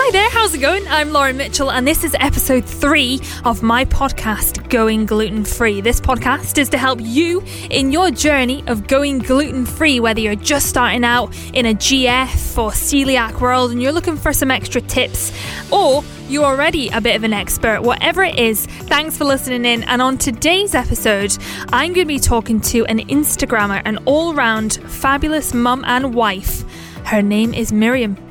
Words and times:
Hi 0.00 0.12
there, 0.12 0.30
how's 0.30 0.54
it 0.54 0.60
going? 0.60 0.86
I'm 0.86 1.10
Lauren 1.10 1.36
Mitchell, 1.36 1.72
and 1.72 1.86
this 1.86 2.04
is 2.04 2.14
episode 2.20 2.64
three 2.64 3.20
of 3.44 3.64
my 3.64 3.84
podcast, 3.84 4.70
Going 4.70 5.06
Gluten 5.06 5.44
Free. 5.44 5.80
This 5.80 6.00
podcast 6.00 6.56
is 6.56 6.68
to 6.68 6.78
help 6.78 7.00
you 7.02 7.42
in 7.68 7.90
your 7.90 8.12
journey 8.12 8.62
of 8.68 8.86
going 8.86 9.18
gluten 9.18 9.66
free, 9.66 9.98
whether 9.98 10.20
you're 10.20 10.36
just 10.36 10.68
starting 10.68 11.02
out 11.02 11.36
in 11.52 11.66
a 11.66 11.74
GF 11.74 12.56
or 12.56 12.70
celiac 12.70 13.40
world 13.40 13.72
and 13.72 13.82
you're 13.82 13.90
looking 13.90 14.16
for 14.16 14.32
some 14.32 14.52
extra 14.52 14.80
tips, 14.80 15.32
or 15.72 16.04
you're 16.28 16.44
already 16.44 16.88
a 16.90 17.00
bit 17.00 17.16
of 17.16 17.24
an 17.24 17.32
expert. 17.32 17.82
Whatever 17.82 18.22
it 18.22 18.38
is, 18.38 18.66
thanks 18.66 19.18
for 19.18 19.24
listening 19.24 19.64
in. 19.64 19.82
And 19.82 20.00
on 20.00 20.16
today's 20.16 20.76
episode, 20.76 21.36
I'm 21.72 21.92
going 21.92 22.06
to 22.06 22.14
be 22.14 22.20
talking 22.20 22.60
to 22.60 22.86
an 22.86 23.00
Instagrammer, 23.00 23.82
an 23.84 23.98
all 24.06 24.32
round 24.32 24.74
fabulous 24.74 25.52
mum 25.52 25.84
and 25.84 26.14
wife. 26.14 26.62
Her 27.04 27.20
name 27.20 27.52
is 27.52 27.72
Miriam. 27.72 28.27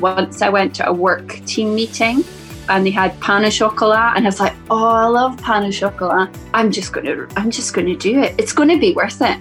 Once 0.00 0.42
I 0.42 0.48
went 0.48 0.74
to 0.76 0.88
a 0.88 0.92
work 0.92 1.44
team 1.44 1.74
meeting 1.74 2.24
and 2.68 2.86
they 2.86 2.90
had 2.90 3.18
pain 3.20 3.44
au 3.44 3.50
chocolat 3.50 4.16
and 4.16 4.26
I 4.26 4.28
was 4.28 4.40
like, 4.40 4.54
oh, 4.70 4.86
I 4.86 5.06
love 5.06 5.36
pain 5.42 5.64
au 5.64 5.70
chocolat. 5.70 6.34
I'm 6.54 6.70
just 6.70 6.92
gonna, 6.92 7.26
I'm 7.36 7.50
just 7.50 7.74
gonna 7.74 7.96
do 7.96 8.20
it. 8.20 8.34
It's 8.38 8.52
gonna 8.52 8.78
be 8.78 8.92
worth 8.94 9.20
it. 9.22 9.38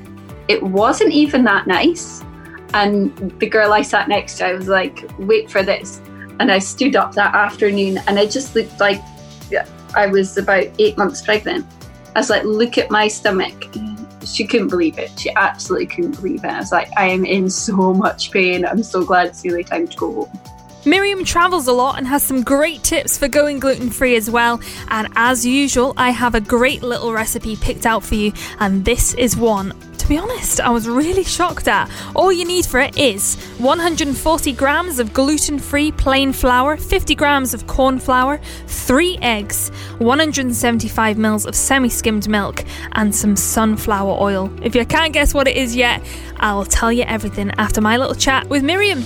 It 0.47 0.61
wasn't 0.61 1.11
even 1.11 1.43
that 1.45 1.67
nice. 1.67 2.23
And 2.73 3.15
the 3.39 3.47
girl 3.47 3.73
I 3.73 3.81
sat 3.81 4.09
next 4.09 4.37
to, 4.37 4.45
I 4.45 4.53
was 4.53 4.67
like, 4.67 5.05
wait 5.17 5.49
for 5.49 5.63
this. 5.63 6.01
And 6.39 6.51
I 6.51 6.59
stood 6.59 6.95
up 6.95 7.13
that 7.15 7.35
afternoon 7.35 7.99
and 8.07 8.19
I 8.19 8.25
just 8.25 8.55
looked 8.55 8.79
like 8.79 9.01
I 9.95 10.05
was 10.05 10.37
about 10.37 10.67
eight 10.77 10.97
months 10.97 11.21
pregnant. 11.21 11.65
I 12.15 12.19
was 12.19 12.29
like, 12.29 12.43
look 12.43 12.77
at 12.77 12.91
my 12.91 13.07
stomach. 13.07 13.67
She 14.25 14.45
couldn't 14.45 14.67
believe 14.67 14.99
it. 14.99 15.17
She 15.19 15.31
absolutely 15.35 15.87
couldn't 15.87 16.15
believe 16.17 16.43
it. 16.43 16.49
I 16.51 16.59
was 16.59 16.71
like, 16.71 16.89
I 16.97 17.07
am 17.07 17.25
in 17.25 17.49
so 17.49 17.93
much 17.93 18.31
pain. 18.31 18.65
I'm 18.65 18.83
so 18.83 19.03
glad 19.03 19.27
it's 19.27 19.43
nearly 19.43 19.63
time 19.63 19.87
to 19.87 19.97
go 19.97 20.13
home. 20.13 20.39
Miriam 20.85 21.25
travels 21.25 21.67
a 21.67 21.73
lot 21.73 21.97
and 21.97 22.07
has 22.07 22.23
some 22.23 22.41
great 22.41 22.83
tips 22.83 23.17
for 23.17 23.27
going 23.27 23.59
gluten 23.59 23.89
free 23.89 24.15
as 24.15 24.29
well. 24.29 24.61
And 24.87 25.09
as 25.15 25.45
usual, 25.45 25.93
I 25.97 26.11
have 26.11 26.35
a 26.35 26.41
great 26.41 26.81
little 26.81 27.11
recipe 27.11 27.57
picked 27.57 27.85
out 27.85 28.01
for 28.01 28.15
you, 28.15 28.31
and 28.59 28.85
this 28.85 29.13
is 29.15 29.35
one. 29.35 29.73
To 29.97 30.07
be 30.07 30.17
honest, 30.17 30.61
I 30.61 30.69
was 30.69 30.87
really 30.87 31.25
shocked 31.25 31.67
at. 31.67 31.91
All 32.15 32.31
you 32.31 32.45
need 32.45 32.65
for 32.65 32.79
it 32.79 32.97
is 32.97 33.35
140 33.57 34.53
grams 34.53 34.99
of 34.99 35.13
gluten 35.13 35.59
free 35.59 35.91
plain 35.91 36.31
flour, 36.31 36.77
50 36.77 37.13
grams 37.13 37.53
of 37.53 37.67
corn 37.67 37.99
flour, 37.99 38.39
3 38.67 39.19
eggs, 39.21 39.69
175 39.97 41.17
mils 41.17 41.45
of 41.45 41.55
semi 41.55 41.89
skimmed 41.89 42.29
milk, 42.29 42.63
and 42.93 43.13
some 43.13 43.35
sunflower 43.35 44.17
oil. 44.19 44.49
If 44.63 44.75
you 44.75 44.85
can't 44.85 45.11
guess 45.11 45.33
what 45.33 45.49
it 45.49 45.57
is 45.57 45.75
yet, 45.75 46.01
I'll 46.37 46.65
tell 46.65 46.91
you 46.91 47.03
everything 47.03 47.51
after 47.57 47.81
my 47.81 47.97
little 47.97 48.15
chat 48.15 48.47
with 48.47 48.63
Miriam. 48.63 49.03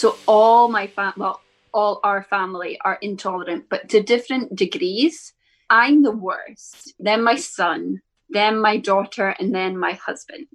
So 0.00 0.16
all 0.26 0.68
my 0.68 0.86
fam, 0.86 1.12
well, 1.18 1.42
all 1.74 2.00
our 2.04 2.22
family 2.22 2.78
are 2.80 2.96
intolerant, 3.02 3.66
but 3.68 3.90
to 3.90 4.02
different 4.02 4.56
degrees. 4.56 5.34
I'm 5.68 6.02
the 6.02 6.10
worst. 6.10 6.94
Then 6.98 7.22
my 7.22 7.36
son, 7.36 8.00
then 8.30 8.62
my 8.62 8.78
daughter, 8.78 9.36
and 9.38 9.54
then 9.54 9.76
my 9.76 9.92
husband. 9.92 10.46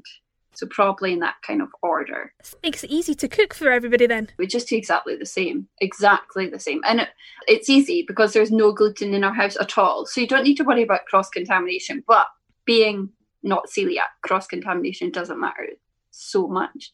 So 0.55 0.65
probably 0.65 1.13
in 1.13 1.19
that 1.19 1.35
kind 1.45 1.61
of 1.61 1.67
order. 1.83 2.33
Makes 2.63 2.85
it 2.85 2.89
easy 2.89 3.13
to 3.13 3.27
cook 3.27 3.53
for 3.53 3.69
everybody 3.69 4.07
then. 4.07 4.29
We 4.39 4.47
just 4.47 4.67
do 4.67 4.77
exactly 4.77 5.15
the 5.15 5.27
same, 5.27 5.67
exactly 5.79 6.49
the 6.49 6.59
same, 6.59 6.81
and 6.83 7.01
it, 7.01 7.09
it's 7.47 7.69
easy 7.69 8.03
because 8.07 8.33
there's 8.33 8.51
no 8.51 8.71
gluten 8.71 9.13
in 9.13 9.23
our 9.23 9.33
house 9.33 9.57
at 9.61 9.77
all. 9.77 10.07
So 10.07 10.21
you 10.21 10.27
don't 10.27 10.43
need 10.43 10.57
to 10.57 10.63
worry 10.63 10.81
about 10.81 11.05
cross 11.05 11.29
contamination. 11.29 12.03
But 12.07 12.25
being 12.65 13.09
not 13.43 13.67
celiac, 13.67 14.09
cross 14.23 14.47
contamination 14.47 15.11
doesn't 15.11 15.39
matter 15.39 15.67
so 16.09 16.47
much. 16.47 16.91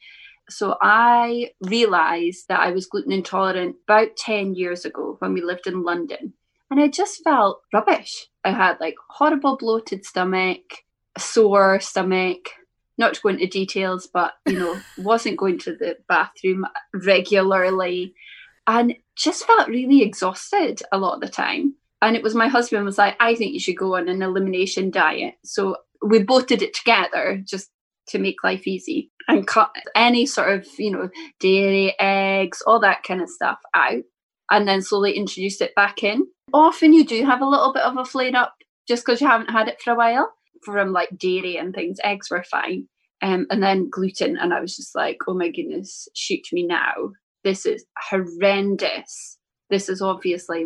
So 0.52 0.78
I 0.82 1.52
realized 1.62 2.48
that 2.48 2.60
I 2.60 2.72
was 2.72 2.86
gluten 2.86 3.12
intolerant 3.12 3.76
about 3.88 4.18
10 4.18 4.56
years 4.56 4.86
ago 4.86 5.16
when 5.20 5.34
we 5.34 5.42
lived 5.42 5.68
in 5.68 5.84
London. 5.84 6.34
And 6.70 6.80
I 6.80 6.88
just 6.88 7.24
felt 7.24 7.62
rubbish. 7.74 8.28
I 8.44 8.52
had 8.52 8.80
like 8.80 8.96
horrible 9.10 9.58
bloated 9.58 10.06
stomach, 10.06 10.84
sore 11.18 11.80
stomach, 11.80 12.50
not 12.98 13.16
to 13.16 13.22
go 13.22 13.30
into 13.30 13.48
details, 13.48 14.08
but 14.08 14.34
you 14.46 14.60
know, 14.60 14.80
wasn't 14.98 15.38
going 15.38 15.58
to 15.60 15.76
the 15.76 15.98
bathroom 16.08 16.66
regularly 16.94 18.14
and 18.68 18.96
just 19.16 19.46
felt 19.46 19.68
really 19.68 20.02
exhausted 20.02 20.82
a 20.92 20.98
lot 20.98 21.16
of 21.16 21.22
the 21.22 21.30
time. 21.30 21.76
And 22.02 22.16
it 22.16 22.24
was 22.24 22.36
my 22.36 22.48
husband 22.48 22.86
was 22.86 22.98
like, 22.98 23.16
I 23.20 23.36
think 23.36 23.54
you 23.54 23.60
should 23.60 23.78
go 23.78 23.96
on 23.96 24.08
an 24.08 24.22
elimination 24.22 24.92
diet. 24.92 25.36
So 25.44 25.78
we 26.02 26.24
both 26.24 26.48
did 26.48 26.62
it 26.62 26.74
together, 26.74 27.42
just 27.46 27.70
to 28.12 28.20
make 28.20 28.44
life 28.44 28.68
easy 28.68 29.12
and 29.28 29.48
cut 29.48 29.76
any 29.96 30.26
sort 30.26 30.50
of, 30.50 30.68
you 30.78 30.92
know, 30.92 31.10
dairy, 31.40 31.96
eggs, 32.00 32.62
all 32.66 32.80
that 32.80 33.04
kind 33.04 33.22
of 33.22 33.30
stuff 33.30 33.60
out 33.74 34.04
and 34.52 34.68
then 34.68 34.82
slowly 34.82 35.14
introduce 35.14 35.62
it 35.62 35.74
back 35.76 36.04
in. 36.04 36.28
Often 36.54 36.94
you 36.94 37.06
do 37.06 37.26
have 37.26 37.42
a 37.42 37.48
little 37.48 37.74
bit 37.74 37.84
of 37.84 37.98
a 37.98 38.06
flare 38.06 38.36
up 38.36 38.54
just 38.88 39.06
because 39.06 39.22
you 39.22 39.28
haven't 39.28 39.50
had 39.50 39.70
it 39.70 39.82
for 39.82 39.94
a 39.94 39.96
while 39.96 40.32
from 40.64 40.92
like 40.92 41.18
dairy 41.18 41.58
and 41.58 41.74
things. 41.74 41.98
Eggs 42.04 42.30
were 42.30 42.44
fine. 42.44 42.88
Um, 43.24 43.48
and 43.50 43.62
then 43.64 43.90
gluten. 43.90 44.38
And 44.38 44.54
I 44.54 44.60
was 44.60 44.76
just 44.76 44.96
like, 44.96 45.20
oh 45.28 45.34
my 45.34 45.50
goodness, 45.50 46.08
shoot 46.16 46.48
me 46.52 46.66
now. 46.66 47.12
This 47.44 47.66
is 47.66 47.86
horrendous. 47.98 49.38
This 49.70 49.90
is 49.90 50.02
obviously 50.02 50.66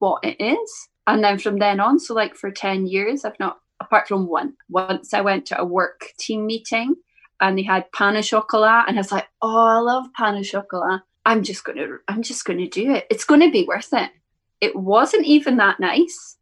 what 0.00 0.22
it 0.22 0.36
is. 0.40 0.88
And 1.06 1.22
then 1.22 1.38
from 1.38 1.58
then 1.58 1.80
on, 1.80 1.98
so 1.98 2.14
like 2.14 2.34
for 2.34 2.50
10 2.50 2.86
years, 2.86 3.24
I've 3.24 3.38
not 3.38 3.58
apart 3.84 4.08
from 4.08 4.26
one. 4.26 4.54
Once 4.68 5.14
I 5.14 5.20
went 5.20 5.46
to 5.46 5.60
a 5.60 5.64
work 5.64 6.08
team 6.18 6.46
meeting 6.46 6.96
and 7.40 7.58
they 7.58 7.62
had 7.62 7.92
pain 7.92 8.16
au 8.16 8.22
chocolat, 8.22 8.84
and 8.88 8.96
I 8.96 9.00
was 9.00 9.12
like, 9.12 9.28
"Oh, 9.42 9.66
I 9.66 9.78
love 9.78 10.06
pain 10.18 10.34
au 10.34 10.42
chocolat. 10.42 11.02
I'm 11.26 11.42
just 11.42 11.64
gonna, 11.64 11.98
I'm 12.08 12.22
just 12.22 12.44
gonna 12.44 12.68
do 12.68 12.92
it. 12.92 13.06
It's 13.10 13.24
gonna 13.24 13.50
be 13.50 13.64
worth 13.64 13.92
it." 13.92 14.10
It 14.60 14.76
wasn't 14.76 15.26
even 15.26 15.56
that 15.58 15.80
nice, 15.80 16.36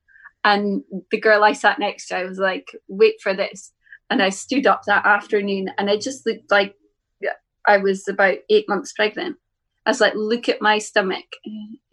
and 0.44 0.82
the 1.10 1.20
girl 1.20 1.44
I 1.44 1.54
sat 1.54 1.78
next 1.78 2.08
to, 2.08 2.16
I 2.16 2.24
was 2.24 2.38
like, 2.38 2.68
"Wait 2.88 3.20
for 3.20 3.34
this," 3.34 3.72
and 4.10 4.22
I 4.22 4.30
stood 4.30 4.66
up 4.66 4.82
that 4.86 5.06
afternoon, 5.06 5.70
and 5.78 5.90
I 5.90 5.96
just 5.96 6.26
looked 6.26 6.50
like 6.50 6.76
I 7.66 7.78
was 7.78 8.08
about 8.08 8.38
eight 8.50 8.68
months 8.68 8.92
pregnant. 8.92 9.36
I 9.84 9.90
was 9.90 10.00
like, 10.00 10.14
look 10.14 10.48
at 10.48 10.62
my 10.62 10.78
stomach. 10.78 11.24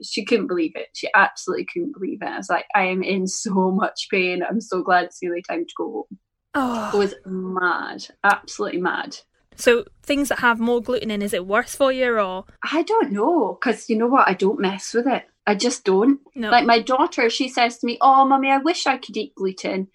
She 0.03 0.23
couldn't 0.23 0.47
believe 0.47 0.73
it. 0.75 0.89
She 0.94 1.09
absolutely 1.16 1.66
couldn't 1.66 1.94
believe 1.94 2.22
it. 2.22 2.27
I 2.27 2.38
was 2.38 2.50
like, 2.50 2.66
I 2.75 2.83
am 2.83 3.01
in 3.01 3.27
so 3.27 3.72
much 3.72 4.07
pain. 4.11 4.44
I'm 4.47 4.61
so 4.61 4.83
glad 4.83 5.05
it's 5.05 5.22
nearly 5.22 5.41
time 5.41 5.66
to 5.66 5.73
go 5.77 5.91
home. 5.91 6.19
Oh. 6.53 6.91
It 6.94 6.97
was 6.97 7.16
mad, 7.25 8.07
absolutely 8.23 8.81
mad. 8.81 9.17
So 9.55 9.85
things 10.03 10.29
that 10.29 10.39
have 10.39 10.59
more 10.59 10.81
gluten 10.81 11.11
in, 11.11 11.22
is 11.22 11.33
it 11.33 11.45
worse 11.45 11.75
for 11.75 11.91
you 11.91 12.17
or? 12.17 12.45
I 12.63 12.83
don't 12.83 13.11
know, 13.11 13.57
because 13.59 13.89
you 13.89 13.97
know 13.97 14.07
what? 14.07 14.28
I 14.28 14.33
don't 14.33 14.59
mess 14.59 14.94
with 14.94 15.07
it. 15.07 15.25
I 15.45 15.55
just 15.55 15.83
don't. 15.83 16.19
No. 16.35 16.49
Like 16.51 16.66
my 16.66 16.79
daughter, 16.79 17.29
she 17.29 17.49
says 17.49 17.79
to 17.79 17.88
me, 17.88 17.97
"Oh, 18.01 18.23
mummy, 18.23 18.51
I 18.51 18.57
wish 18.57 18.85
I 18.85 18.97
could 18.97 19.17
eat 19.17 19.33
gluten." 19.35 19.88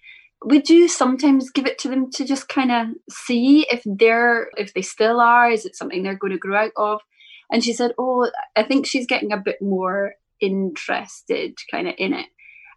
We 0.45 0.59
do 0.59 0.89
sometimes 0.89 1.49
give 1.49 1.65
it 1.65 1.79
to 1.79 1.87
them 1.87 2.11
to 2.11 2.25
just 2.25 2.49
kind 2.49 2.71
of 2.71 2.87
see 3.09 3.65
if 3.71 3.81
they're 3.85 4.49
if 4.57 4.73
they 4.73 4.81
still 4.81 5.21
are. 5.21 5.49
Is 5.49 5.65
it 5.65 5.75
something 5.75 6.03
they're 6.03 6.17
going 6.17 6.33
to 6.33 6.37
grow 6.37 6.57
out 6.57 6.71
of? 6.75 7.01
And 7.51 7.63
she 7.63 7.73
said, 7.73 7.93
Oh, 7.97 8.29
I 8.55 8.63
think 8.63 8.85
she's 8.85 9.07
getting 9.07 9.31
a 9.31 9.37
bit 9.37 9.61
more 9.61 10.13
interested 10.39 11.57
kind 11.71 11.87
of 11.87 11.95
in 11.97 12.13
it. 12.13 12.27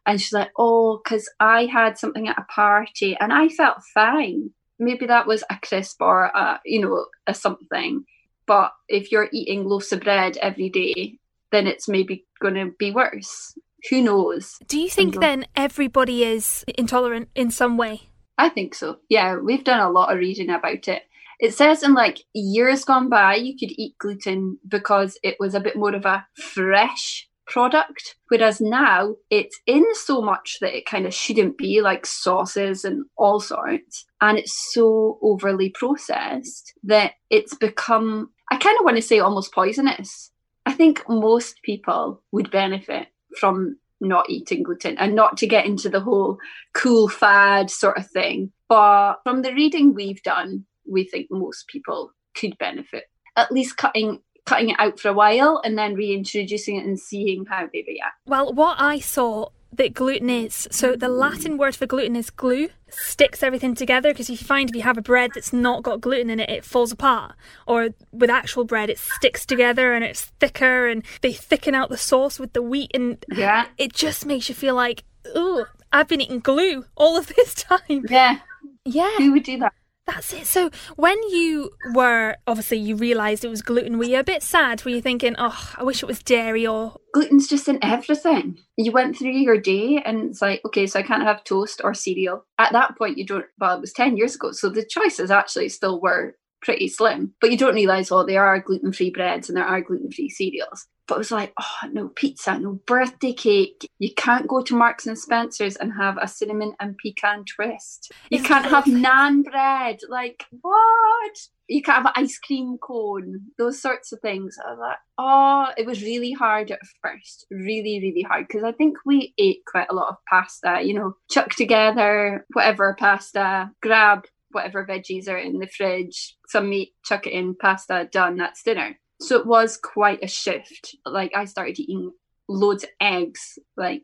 And 0.07 0.21
she's 0.21 0.33
like, 0.33 0.51
Oh, 0.57 1.01
because 1.03 1.31
I 1.41 1.67
had 1.67 1.99
something 1.99 2.29
at 2.29 2.39
a 2.39 2.53
party 2.53 3.17
and 3.19 3.33
I 3.33 3.49
felt 3.49 3.79
fine. 3.95 4.51
Maybe 4.79 5.07
that 5.07 5.27
was 5.27 5.43
a 5.51 5.59
crisp 5.61 6.01
or 6.01 6.25
a, 6.25 6.61
you 6.65 6.81
know, 6.81 7.07
a 7.27 7.35
something. 7.35 8.05
But 8.47 8.73
if 8.89 9.13
you're 9.13 9.29
eating 9.33 9.65
loaves 9.65 9.93
of 9.93 10.01
bread 10.01 10.39
every 10.39 10.71
day, 10.71 11.19
then 11.53 11.67
it's 11.67 11.89
maybe 11.89 12.25
going 12.41 12.55
to 12.55 12.73
be 12.79 12.91
worse. 12.91 13.57
Who 13.91 14.03
knows? 14.03 14.59
Do 14.67 14.81
you 14.81 14.89
think 14.89 15.17
uh, 15.17 15.21
then 15.21 15.47
everybody 15.55 16.25
is 16.25 16.65
intolerant 16.77 17.29
in 17.35 17.51
some 17.51 17.77
way? 17.77 18.09
I 18.37 18.49
think 18.49 18.75
so. 18.75 18.99
Yeah, 19.09 19.37
we've 19.37 19.65
done 19.65 19.81
a 19.81 19.91
lot 19.91 20.13
of 20.13 20.19
reading 20.19 20.51
about 20.51 20.89
it. 20.89 21.03
It 21.39 21.55
says 21.55 21.83
in 21.83 21.95
like 21.95 22.21
years 22.35 22.85
gone 22.85 23.09
by, 23.09 23.37
you 23.37 23.57
could 23.57 23.73
eat 23.79 23.97
gluten 23.99 24.59
because 24.67 25.19
it 25.23 25.37
was 25.39 25.55
a 25.55 25.61
bit 25.61 25.77
more 25.77 25.95
of 25.95 26.05
a 26.05 26.27
fresh 26.35 27.29
product. 27.47 28.17
Whereas 28.29 28.61
now 28.61 29.15
it's 29.31 29.59
in 29.67 29.85
so 29.95 30.21
much 30.21 30.59
that 30.61 30.77
it 30.77 30.87
kind 30.87 31.07
of 31.07 31.15
shouldn't 31.15 31.57
be, 31.57 31.81
like 31.81 32.07
sauces 32.07 32.85
and 32.85 33.05
all 33.17 33.41
sorts. 33.41 34.05
And 34.21 34.39
it's 34.39 34.73
so 34.73 35.19
overly 35.23 35.71
processed 35.71 36.75
that 36.85 37.13
it's 37.31 37.55
become, 37.55 38.31
I 38.51 38.57
kind 38.57 38.77
of 38.79 38.85
want 38.85 38.97
to 38.97 39.03
say 39.03 39.21
almost 39.21 39.53
poisonous. 39.53 40.31
I 40.67 40.73
think 40.73 41.09
most 41.09 41.63
people 41.63 42.23
would 42.33 42.51
benefit 42.51 43.07
from 43.39 43.79
not 44.01 44.29
eating 44.29 44.63
gluten 44.63 44.97
and 44.99 45.15
not 45.15 45.37
to 45.39 45.47
get 45.47 45.67
into 45.67 45.89
the 45.89 46.01
whole 46.01 46.39
cool 46.75 47.09
fad 47.09 47.71
sort 47.71 47.97
of 47.97 48.09
thing. 48.11 48.53
But 48.69 49.17
from 49.25 49.43
the 49.43 49.55
reading 49.55 49.95
we've 49.95 50.23
done, 50.23 50.67
we 50.89 51.05
think 51.05 51.27
most 51.31 51.67
people 51.69 52.13
could 52.37 52.57
benefit. 52.59 53.05
At 53.37 53.53
least 53.53 53.77
cutting 53.77 54.21
cutting 54.47 54.71
it 54.71 54.77
out 54.81 54.99
for 54.99 55.09
a 55.09 55.13
while 55.13 55.61
and 55.63 55.77
then 55.77 55.95
reintroducing 55.95 56.77
it 56.77 56.87
and 56.87 56.99
seeing 56.99 57.45
how 57.45 57.69
they 57.71 57.85
react. 57.87 58.15
Well, 58.27 58.51
what 58.55 58.81
I 58.81 58.99
saw 58.99 59.51
that 59.75 59.93
gluten 59.93 60.31
is. 60.31 60.67
So 60.71 60.97
the 60.97 61.11
Latin 61.11 61.59
word 61.59 61.77
for 61.77 61.85
gluten 61.85 62.17
is 62.17 62.31
glue, 62.31 62.71
sticks 62.89 63.43
everything 63.43 63.75
together 63.75 64.11
because 64.11 64.31
if 64.31 64.41
you 64.41 64.47
find 64.47 64.71
if 64.71 64.75
you 64.75 64.81
have 64.81 64.97
a 64.97 65.03
bread 65.03 65.33
that's 65.35 65.53
not 65.53 65.83
got 65.83 66.01
gluten 66.01 66.31
in 66.31 66.41
it, 66.41 66.49
it 66.49 66.65
falls 66.65 66.91
apart. 66.91 67.35
Or 67.67 67.91
with 68.11 68.31
actual 68.31 68.65
bread, 68.65 68.89
it 68.89 68.99
sticks 68.99 69.45
together 69.45 69.93
and 69.93 70.03
it's 70.03 70.25
thicker 70.41 70.89
and 70.89 71.05
they 71.21 71.35
thicken 71.35 71.75
out 71.75 71.91
the 71.91 71.99
sauce 71.99 72.41
with 72.41 72.55
the 72.55 72.63
wheat 72.63 72.91
and 72.95 73.23
Yeah. 73.31 73.67
it 73.77 73.93
just 73.93 74.25
makes 74.25 74.49
you 74.49 74.55
feel 74.55 74.75
like, 74.75 75.05
oh, 75.35 75.67
I've 75.93 76.09
been 76.09 76.23
eating 76.23 76.41
glue 76.41 76.87
all 76.97 77.19
of 77.19 77.27
this 77.27 77.53
time. 77.65 78.07
Yeah. 78.09 78.39
Yeah. 78.87 79.15
Who 79.19 79.33
would 79.33 79.43
do 79.43 79.59
that? 79.59 79.75
That's 80.09 80.33
it. 80.33 80.47
So 80.47 80.71
when 80.97 81.23
you 81.29 81.71
were 81.93 82.37
obviously 82.47 82.79
you 82.79 82.97
realised 82.97 83.45
it 83.45 83.49
was 83.49 83.61
gluten, 83.61 83.99
were 83.99 84.05
you 84.05 84.19
a 84.19 84.25
bit 84.25 84.43
sad? 84.43 84.83
Were 84.83 84.91
you 84.91 85.03
thinking, 85.03 85.35
oh, 85.37 85.75
I 85.77 85.85
wish 85.85 86.03
it 86.03 86.07
was 86.07 86.23
dairy 86.23 86.67
or 86.67 86.97
Gluten's 87.15 87.47
just 87.47 87.69
in 87.69 87.79
everything. 87.85 88.57
You 88.79 88.91
went 88.91 89.19
through 89.19 89.33
your 89.33 89.61
day 89.61 90.03
and 90.03 90.31
it's 90.31 90.41
like, 90.41 90.63
okay, 90.65 90.87
so 90.87 90.99
I 90.99 91.03
can't 91.03 91.25
have 91.25 91.45
toast 91.45 91.83
or 91.85 91.93
cereal. 91.93 92.47
At 92.59 92.73
that 92.73 92.97
point, 92.97 93.19
you 93.19 93.27
don't, 93.27 93.45
well, 93.61 93.77
it 93.77 93.83
was 93.83 93.93
10 93.93 94.17
years 94.17 94.35
ago. 94.35 94.53
So 94.53 94.71
the 94.71 94.87
choices 94.89 95.31
actually 95.31 95.69
still 95.69 96.01
were 96.01 96.37
pretty 96.69 96.89
slim. 96.89 97.33
But 97.41 97.51
you 97.51 97.57
don't 97.57 97.75
realise, 97.75 98.11
well, 98.11 98.21
oh, 98.21 98.27
there 98.27 98.45
are 98.45 98.61
gluten 98.61 98.93
free 98.93 99.09
breads 99.09 99.49
and 99.49 99.57
there 99.57 99.65
are 99.65 99.81
gluten 99.81 100.13
free 100.13 100.29
cereals. 100.29 100.87
But 101.07 101.15
it 101.15 101.19
was 101.19 101.31
like, 101.31 101.55
oh, 101.59 101.89
no 101.91 102.09
pizza, 102.09 102.59
no 102.59 102.79
birthday 102.85 103.33
cake. 103.33 103.91
You 103.99 104.13
can't 104.15 104.47
go 104.47 104.61
to 104.61 104.77
Marks 104.77 105.07
and 105.07 105.19
Spencer's 105.19 105.77
and 105.77 105.95
have 105.95 106.19
a 106.21 106.29
cinnamon 106.29 106.75
and 106.79 106.95
pecan 106.99 107.47
twist. 107.47 108.13
You 108.29 108.43
can't 108.43 108.67
have 108.67 108.85
naan 108.85 109.45
bread. 109.45 110.01
Like, 110.11 110.45
what? 110.61 111.39
You 111.69 111.81
can't 111.81 112.05
have 112.05 112.13
an 112.15 112.25
ice 112.25 112.39
cream 112.39 112.77
cone. 112.77 113.41
Those 113.57 113.81
sorts 113.81 114.13
of 114.13 114.21
things. 114.21 114.59
I 114.63 114.71
was 114.71 114.79
like, 114.79 114.99
oh, 115.17 115.69
it 115.79 115.87
was 115.87 116.03
really 116.03 116.33
hard 116.33 116.71
at 116.71 116.81
first. 117.03 117.47
Really, 117.51 117.99
really 118.03 118.27
hard. 118.29 118.47
Because 118.47 118.65
I 118.65 118.73
think 118.73 118.99
we 119.07 119.33
ate 119.39 119.63
quite 119.67 119.89
a 119.89 119.95
lot 119.95 120.11
of 120.11 120.17
pasta, 120.29 120.83
you 120.83 120.93
know, 120.93 121.15
chuck 121.31 121.55
together 121.55 122.45
whatever 122.53 122.95
pasta, 122.99 123.71
grab 123.81 124.27
whatever 124.51 124.87
veggies 124.87 125.29
are 125.29 125.39
in 125.39 125.59
the 125.59 125.67
fridge, 125.67 126.37
some 126.47 126.71
meat, 126.71 126.95
chuck 127.05 127.27
it 127.27 127.33
in, 127.33 127.55
pasta, 127.55 128.09
done, 128.11 128.37
that's 128.37 128.63
dinner. 128.63 128.99
So 129.21 129.39
it 129.39 129.47
was 129.47 129.77
quite 129.77 130.23
a 130.23 130.29
shift. 130.29 130.97
Like 131.05 131.33
I 131.35 131.45
started 131.45 131.79
eating 131.79 132.13
loads 132.49 132.85
of 132.85 132.91
eggs 133.01 133.59
like 133.77 134.03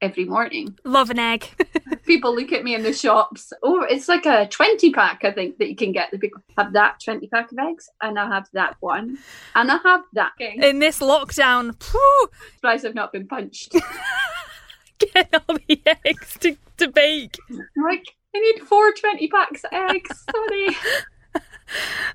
every 0.00 0.24
morning. 0.24 0.76
love 0.84 1.10
an 1.10 1.18
egg? 1.18 1.48
People 2.04 2.34
look 2.34 2.52
at 2.52 2.64
me 2.64 2.74
in 2.74 2.82
the 2.82 2.92
shops. 2.92 3.52
Oh, 3.62 3.82
it's 3.88 4.08
like 4.08 4.26
a 4.26 4.48
20 4.48 4.92
pack, 4.92 5.24
I 5.24 5.30
think, 5.30 5.58
that 5.58 5.68
you 5.68 5.76
can 5.76 5.92
get. 5.92 6.10
The 6.10 6.18
people 6.18 6.42
have 6.58 6.72
that 6.72 6.96
20 7.04 7.28
pack 7.28 7.52
of 7.52 7.58
eggs, 7.58 7.88
and 8.02 8.18
I 8.18 8.26
have 8.26 8.48
that 8.54 8.76
one, 8.80 9.18
and 9.54 9.70
I 9.70 9.76
have 9.84 10.02
that. 10.14 10.32
In 10.40 10.80
this 10.80 10.98
lockdown, 10.98 11.80
phew, 11.80 12.28
Surprised 12.56 12.84
I've 12.84 12.94
not 12.96 13.12
been 13.12 13.28
punched. 13.28 13.76
get 14.98 15.34
all 15.48 15.56
the 15.68 15.80
eggs 16.04 16.36
to, 16.40 16.56
to 16.78 16.88
bake. 16.88 17.38
Like, 17.76 18.04
I 18.34 18.38
need 18.38 18.60
four 18.66 18.92
20 18.92 19.28
packs 19.28 19.64
of 19.64 19.72
eggs. 19.72 20.24
Sorry. 20.30 20.76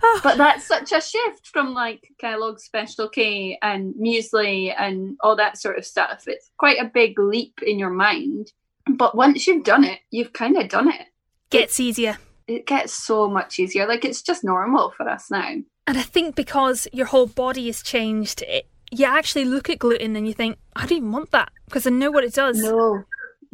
Oh. 0.03 0.19
but 0.21 0.38
that's 0.38 0.67
such 0.67 0.91
a 0.91 1.01
shift 1.01 1.47
from 1.47 1.73
like 1.73 2.09
Kellogg's 2.19 2.63
Special 2.63 3.07
K 3.07 3.57
and 3.62 3.95
muesli 3.95 4.73
and 4.77 5.17
all 5.21 5.35
that 5.38 5.57
sort 5.57 5.77
of 5.77 5.85
stuff. 5.85 6.25
It's 6.27 6.51
quite 6.57 6.79
a 6.79 6.91
big 6.94 7.17
leap 7.17 7.62
in 7.65 7.79
your 7.79 7.89
mind. 7.89 8.51
But 8.88 9.15
once 9.15 9.47
you've 9.47 9.63
done 9.63 9.83
it, 9.83 10.00
you've 10.12 10.33
kind 10.33 10.57
of 10.57 10.69
done 10.69 10.89
it. 10.89 11.07
Gets 11.50 11.79
easier. 11.79 12.17
It 12.47 12.67
gets 12.67 12.94
so 12.94 13.29
much 13.29 13.57
easier. 13.57 13.88
Like 13.88 14.06
it's 14.06 14.21
just 14.21 14.44
normal 14.44 14.91
for 14.91 15.07
us 15.09 15.31
now. 15.31 15.56
And 15.88 15.97
I 15.97 16.01
think 16.01 16.35
because 16.35 16.88
your 16.91 17.06
whole 17.07 17.27
body 17.27 17.67
has 17.67 17.81
changed, 17.81 18.41
it, 18.44 18.67
you 18.91 19.06
actually 19.06 19.45
look 19.45 19.69
at 19.69 19.79
gluten 19.79 20.15
and 20.15 20.27
you 20.27 20.33
think, 20.33 20.57
I 20.75 20.81
don't 20.81 20.97
even 20.97 21.12
want 21.12 21.31
that 21.31 21.51
because 21.65 21.88
I 21.88 21.91
know 21.91 22.12
what 22.12 22.23
it 22.23 22.33
does. 22.33 22.62
No, 22.62 23.03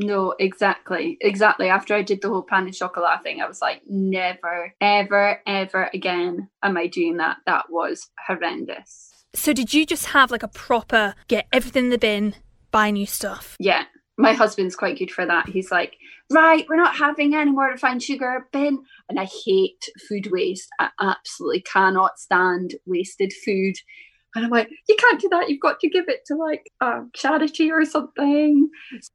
no, 0.02 0.34
exactly, 0.40 1.18
exactly. 1.22 1.70
After 1.70 1.94
I 1.94 2.02
did 2.02 2.22
the 2.22 2.30
whole 2.30 2.42
pain 2.42 2.68
au 2.68 2.72
chocolat 2.72 3.24
thing, 3.24 3.42
I 3.42 3.48
was 3.48 3.62
like, 3.62 3.82
never, 3.88 4.74
ever, 4.82 5.42
ever 5.46 5.90
again 5.94 6.50
am 6.64 6.78
I 6.78 6.88
doing 6.88 7.18
that. 7.18 7.38
That 7.46 7.70
was 7.70 8.10
horrendous. 8.28 9.26
So 9.34 9.54
did 9.54 9.74
you 9.74 9.86
just 9.86 10.08
have 10.08 10.32
like 10.32 10.44
a 10.44 10.48
proper 10.48 11.16
get 11.28 11.48
everything 11.54 11.86
in 11.86 11.90
the 11.92 11.98
bin, 11.98 12.36
buy 12.72 12.92
new 12.92 13.06
stuff? 13.06 13.56
Yeah, 13.60 13.84
my 14.18 14.34
husband's 14.34 14.76
quite 14.76 14.98
good 14.98 15.12
for 15.12 15.26
that. 15.26 15.50
He's 15.50 15.72
like, 15.72 15.96
right, 16.32 16.66
we're 16.68 16.76
not 16.76 16.96
having 16.96 17.36
any 17.36 17.52
more 17.52 17.68
refined 17.68 18.04
sugar 18.04 18.48
bin. 18.52 18.84
And 19.08 19.20
I 19.20 19.26
hate 19.46 19.86
food 20.10 20.32
waste. 20.32 20.70
I 20.80 20.90
absolutely 21.00 21.62
cannot 21.62 22.20
stand 22.20 22.76
wasted 22.86 23.34
food. 23.46 23.76
And 24.36 24.46
I'm 24.46 24.52
like, 24.52 24.70
you 24.88 24.96
can't 24.98 25.20
do 25.20 25.30
that. 25.30 25.50
You've 25.50 25.62
got 25.62 25.80
to 25.82 25.90
give 25.90 26.06
it 26.08 26.26
to 26.28 26.36
like 26.36 26.72
a 26.82 27.02
charity 27.14 27.72
or 27.72 27.84
something. 27.86 28.70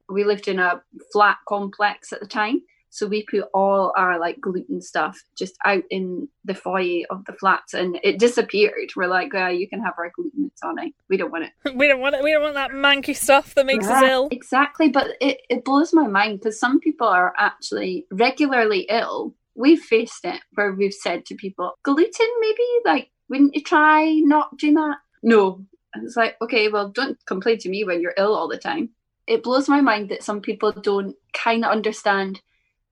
We 0.09 0.23
lived 0.23 0.47
in 0.47 0.59
a 0.59 0.81
flat 1.11 1.37
complex 1.47 2.13
at 2.13 2.19
the 2.19 2.27
time. 2.27 2.61
So 2.89 3.05
we 3.05 3.23
put 3.29 3.43
all 3.53 3.93
our 3.95 4.19
like 4.19 4.41
gluten 4.41 4.81
stuff 4.81 5.21
just 5.37 5.55
out 5.65 5.83
in 5.89 6.27
the 6.45 6.55
foyer 6.55 7.03
of 7.09 7.25
the 7.25 7.33
flats 7.33 7.73
and 7.73 7.99
it 8.03 8.17
disappeared. 8.17 8.91
We're 8.95 9.07
like, 9.07 9.33
yeah, 9.33 9.49
you 9.49 9.69
can 9.69 9.83
have 9.83 9.93
our 9.97 10.11
gluten. 10.15 10.49
It's 10.51 10.63
on 10.63 10.79
it. 10.79 10.93
We 11.09 11.17
don't 11.17 11.31
want 11.31 11.45
it. 11.45 11.75
we 11.75 11.87
don't 11.87 11.99
want 11.99 12.15
it. 12.15 12.23
We 12.23 12.31
don't 12.31 12.41
want 12.41 12.55
that 12.55 12.71
manky 12.71 13.15
stuff 13.15 13.53
that 13.55 13.65
makes 13.65 13.87
us 13.87 14.01
ill. 14.03 14.29
Exactly, 14.31 14.89
but 14.89 15.09
it, 15.21 15.41
it 15.49 15.63
blows 15.63 15.93
my 15.93 16.07
mind 16.07 16.39
because 16.39 16.59
some 16.59 16.79
people 16.79 17.07
are 17.07 17.33
actually 17.37 18.05
regularly 18.11 18.87
ill. 18.89 19.35
We've 19.55 19.81
faced 19.81 20.23
it 20.23 20.41
where 20.53 20.71
we've 20.71 20.93
said 20.93 21.25
to 21.27 21.35
people, 21.35 21.73
gluten, 21.83 22.27
maybe 22.39 22.63
like, 22.85 23.11
wouldn't 23.29 23.55
you 23.55 23.61
try 23.61 24.13
not 24.23 24.57
doing 24.57 24.75
that? 24.75 24.97
No. 25.23 25.65
It's 25.95 26.17
like, 26.17 26.37
okay, 26.41 26.69
well, 26.69 26.89
don't 26.89 27.17
complain 27.25 27.57
to 27.59 27.69
me 27.69 27.83
when 27.83 28.01
you're 28.01 28.13
ill 28.17 28.35
all 28.35 28.47
the 28.47 28.57
time. 28.57 28.89
It 29.25 29.43
blows 29.43 29.67
my 29.67 29.81
mind 29.81 30.09
that 30.09 30.23
some 30.23 30.41
people 30.41 30.71
don't 30.71 31.15
kind 31.33 31.65
of 31.65 31.71
understand 31.71 32.41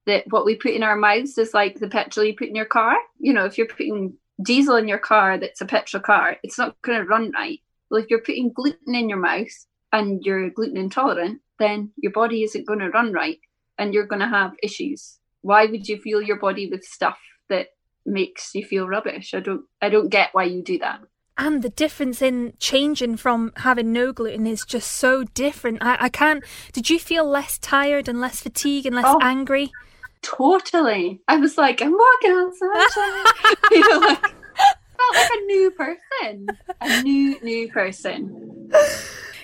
that 0.06 0.24
what 0.28 0.44
we 0.44 0.56
put 0.56 0.72
in 0.72 0.82
our 0.82 0.96
mouths 0.96 1.36
is 1.38 1.54
like 1.54 1.78
the 1.78 1.88
petrol 1.88 2.26
you 2.26 2.36
put 2.36 2.48
in 2.48 2.54
your 2.54 2.64
car. 2.64 2.96
You 3.18 3.32
know, 3.32 3.44
if 3.44 3.58
you're 3.58 3.66
putting 3.66 4.14
diesel 4.42 4.76
in 4.76 4.88
your 4.88 4.98
car 4.98 5.38
that's 5.38 5.60
a 5.60 5.66
petrol 5.66 6.02
car, 6.02 6.36
it's 6.42 6.58
not 6.58 6.80
going 6.82 6.98
to 6.98 7.06
run 7.06 7.32
right. 7.32 7.60
Well, 7.90 8.02
if 8.02 8.10
you're 8.10 8.20
putting 8.22 8.52
gluten 8.52 8.94
in 8.94 9.08
your 9.08 9.18
mouth 9.18 9.66
and 9.92 10.24
you're 10.24 10.50
gluten 10.50 10.76
intolerant, 10.76 11.40
then 11.58 11.92
your 11.96 12.12
body 12.12 12.42
isn't 12.42 12.66
going 12.66 12.80
to 12.80 12.90
run 12.90 13.12
right 13.12 13.40
and 13.78 13.94
you're 13.94 14.06
going 14.06 14.20
to 14.20 14.28
have 14.28 14.54
issues. 14.62 15.18
Why 15.42 15.66
would 15.66 15.88
you 15.88 15.98
fuel 15.98 16.22
your 16.22 16.38
body 16.38 16.68
with 16.68 16.84
stuff 16.84 17.18
that 17.48 17.68
makes 18.04 18.54
you 18.54 18.64
feel 18.64 18.88
rubbish? 18.88 19.34
I 19.34 19.40
don't 19.40 19.64
I 19.80 19.88
don't 19.88 20.08
get 20.08 20.30
why 20.32 20.44
you 20.44 20.62
do 20.62 20.78
that. 20.78 21.00
And 21.38 21.62
the 21.62 21.68
difference 21.68 22.22
in 22.22 22.54
changing 22.58 23.18
from 23.18 23.52
having 23.56 23.92
no 23.92 24.12
gluten 24.12 24.46
is 24.46 24.64
just 24.64 24.90
so 24.92 25.24
different. 25.34 25.78
I, 25.82 25.96
I 26.00 26.08
can't. 26.08 26.42
Did 26.72 26.88
you 26.88 26.98
feel 26.98 27.26
less 27.28 27.58
tired 27.58 28.08
and 28.08 28.20
less 28.20 28.40
fatigued 28.40 28.86
and 28.86 28.96
less 28.96 29.04
Oh. 29.06 29.18
angry? 29.20 29.70
Totally. 30.22 31.20
I 31.28 31.36
was 31.36 31.58
like, 31.58 31.82
I'm 31.82 31.92
walking 31.92 32.30
on 32.32 32.54
sunshine. 32.56 33.56
you 33.70 33.80
know, 33.88 33.98
like 34.06 34.20
felt 34.22 35.14
like 35.14 35.30
a 35.30 35.40
new 35.46 35.70
person. 35.72 36.46
A 36.80 37.02
new 37.02 37.40
new 37.42 37.68
person. 37.70 38.70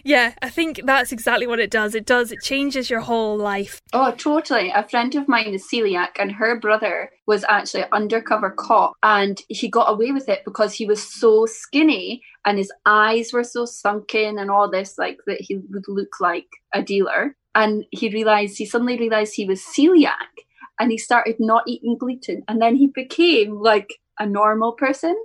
Yeah, 0.04 0.34
I 0.42 0.50
think 0.50 0.80
that's 0.84 1.12
exactly 1.12 1.46
what 1.46 1.60
it 1.60 1.70
does. 1.70 1.94
It 1.94 2.06
does. 2.06 2.32
It 2.32 2.42
changes 2.42 2.90
your 2.90 3.00
whole 3.00 3.36
life. 3.36 3.80
Oh, 3.92 4.10
totally. 4.12 4.70
A 4.70 4.86
friend 4.88 5.14
of 5.14 5.28
mine 5.28 5.54
is 5.54 5.68
celiac, 5.72 6.10
and 6.18 6.32
her 6.32 6.58
brother 6.58 7.10
was 7.26 7.44
actually 7.48 7.84
undercover 7.92 8.50
cop, 8.50 8.94
and 9.02 9.40
he 9.48 9.68
got 9.68 9.90
away 9.90 10.12
with 10.12 10.28
it 10.28 10.42
because 10.44 10.74
he 10.74 10.86
was 10.86 11.02
so 11.02 11.46
skinny 11.46 12.22
and 12.44 12.58
his 12.58 12.72
eyes 12.84 13.32
were 13.32 13.44
so 13.44 13.64
sunken 13.64 14.38
and 14.38 14.50
all 14.50 14.68
this, 14.68 14.98
like 14.98 15.18
that 15.26 15.40
he 15.40 15.56
would 15.70 15.84
look 15.86 16.20
like 16.20 16.48
a 16.74 16.82
dealer. 16.82 17.36
And 17.54 17.84
he 17.90 18.08
realized, 18.08 18.58
he 18.58 18.66
suddenly 18.66 18.98
realized 18.98 19.34
he 19.34 19.46
was 19.46 19.60
celiac, 19.60 20.32
and 20.80 20.90
he 20.90 20.98
started 20.98 21.36
not 21.38 21.64
eating 21.68 21.96
gluten, 21.98 22.42
and 22.48 22.60
then 22.60 22.74
he 22.74 22.88
became 22.88 23.60
like 23.60 24.00
a 24.18 24.26
normal 24.26 24.72
person, 24.72 25.16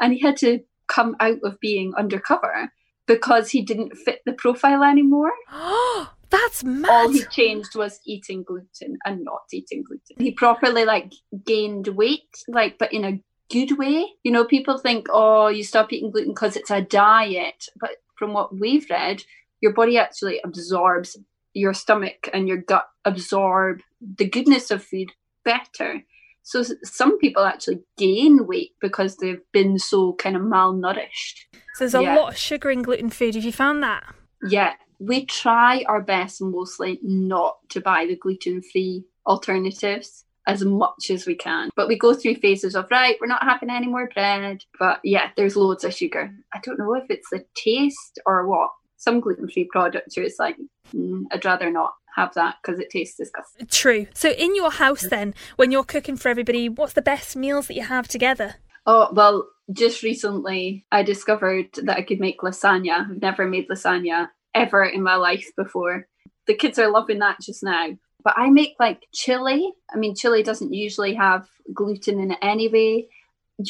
and 0.00 0.12
he 0.14 0.20
had 0.20 0.36
to 0.38 0.60
come 0.86 1.16
out 1.20 1.38
of 1.44 1.60
being 1.60 1.92
undercover 1.96 2.70
because 3.06 3.50
he 3.50 3.62
didn't 3.62 3.96
fit 3.96 4.20
the 4.26 4.32
profile 4.32 4.82
anymore 4.82 5.32
Oh, 5.50 6.12
that's 6.30 6.64
mad. 6.64 6.90
all 6.90 7.08
he 7.10 7.24
changed 7.24 7.74
was 7.74 8.00
eating 8.06 8.42
gluten 8.42 8.96
and 9.04 9.24
not 9.24 9.42
eating 9.52 9.82
gluten. 9.86 10.16
He 10.18 10.32
properly 10.32 10.84
like 10.84 11.12
gained 11.44 11.88
weight, 11.88 12.42
like 12.48 12.78
but 12.78 12.92
in 12.92 13.04
a 13.04 13.20
good 13.50 13.76
way. 13.78 14.06
You 14.22 14.32
know, 14.32 14.44
people 14.46 14.78
think, 14.78 15.08
oh, 15.10 15.48
you 15.48 15.62
stop 15.62 15.92
eating 15.92 16.10
gluten 16.10 16.32
because 16.32 16.56
it's 16.56 16.70
a 16.70 16.80
diet, 16.80 17.66
but 17.78 17.90
from 18.18 18.32
what 18.32 18.58
we've 18.58 18.86
read, 18.88 19.22
your 19.60 19.74
body 19.74 19.98
actually 19.98 20.40
absorbs 20.42 21.18
your 21.54 21.74
stomach 21.74 22.30
and 22.32 22.48
your 22.48 22.56
gut 22.56 22.86
absorb 23.04 23.80
the 24.16 24.24
goodness 24.28 24.70
of 24.70 24.82
food 24.82 25.10
better. 25.44 26.02
So 26.42 26.62
some 26.82 27.18
people 27.18 27.44
actually 27.44 27.80
gain 27.96 28.46
weight 28.46 28.72
because 28.80 29.16
they've 29.16 29.40
been 29.52 29.78
so 29.78 30.14
kind 30.14 30.36
of 30.36 30.42
malnourished. 30.42 31.36
So 31.74 31.84
there's 31.84 31.94
a 31.94 32.02
Yeah. 32.02 32.16
lot 32.16 32.32
of 32.32 32.36
sugar 32.38 32.70
in 32.70 32.82
gluten 32.82 33.10
food. 33.10 33.34
Have 33.34 33.44
you 33.44 33.52
found 33.52 33.82
that? 33.82 34.04
Yeah, 34.48 34.74
we 34.98 35.24
try 35.24 35.84
our 35.88 36.00
best 36.02 36.42
mostly 36.42 36.98
not 37.02 37.56
to 37.70 37.80
buy 37.80 38.06
the 38.06 38.16
gluten 38.16 38.60
free 38.62 39.04
alternatives 39.26 40.24
as 40.46 40.64
much 40.64 41.08
as 41.10 41.24
we 41.26 41.36
can. 41.36 41.70
But 41.76 41.86
we 41.86 41.96
go 41.96 42.14
through 42.14 42.34
phases 42.36 42.74
of, 42.74 42.86
right, 42.90 43.16
we're 43.20 43.28
not 43.28 43.44
having 43.44 43.70
any 43.70 43.86
more 43.86 44.08
bread. 44.12 44.64
But 44.78 45.00
yeah, 45.04 45.30
there's 45.36 45.54
loads 45.56 45.84
of 45.84 45.94
sugar. 45.94 46.34
I 46.52 46.58
don't 46.64 46.78
know 46.78 46.94
if 46.94 47.04
it's 47.08 47.30
the 47.30 47.44
taste 47.54 48.18
or 48.26 48.46
what. 48.48 48.70
Some 48.96 49.20
gluten 49.20 49.48
free 49.48 49.68
products 49.70 50.16
are 50.18 50.22
it's 50.22 50.38
like, 50.38 50.56
mm, 50.94 51.24
I'd 51.32 51.44
rather 51.44 51.70
not 51.70 51.92
have 52.14 52.34
that 52.34 52.56
because 52.62 52.80
it 52.80 52.90
tastes 52.90 53.16
disgusting. 53.16 53.66
True. 53.66 54.06
So, 54.14 54.30
in 54.30 54.54
your 54.54 54.70
house, 54.70 55.02
then, 55.02 55.34
when 55.56 55.70
you're 55.70 55.84
cooking 55.84 56.16
for 56.16 56.28
everybody, 56.28 56.68
what's 56.68 56.92
the 56.92 57.02
best 57.02 57.36
meals 57.36 57.66
that 57.68 57.74
you 57.74 57.82
have 57.82 58.08
together? 58.08 58.56
Oh, 58.86 59.10
well, 59.12 59.48
just 59.72 60.02
recently 60.02 60.84
I 60.90 61.02
discovered 61.02 61.68
that 61.82 61.96
I 61.96 62.02
could 62.02 62.20
make 62.20 62.40
lasagna. 62.40 63.10
I've 63.10 63.22
never 63.22 63.46
made 63.46 63.68
lasagna 63.68 64.28
ever 64.54 64.84
in 64.84 65.02
my 65.02 65.16
life 65.16 65.50
before. 65.56 66.08
The 66.46 66.54
kids 66.54 66.78
are 66.78 66.90
loving 66.90 67.20
that 67.20 67.40
just 67.40 67.62
now. 67.62 67.90
But 68.24 68.34
I 68.36 68.50
make 68.50 68.74
like 68.78 69.06
chili. 69.12 69.72
I 69.92 69.96
mean, 69.96 70.14
chili 70.14 70.42
doesn't 70.42 70.72
usually 70.72 71.14
have 71.14 71.48
gluten 71.72 72.20
in 72.20 72.32
it 72.32 72.38
anyway 72.42 73.08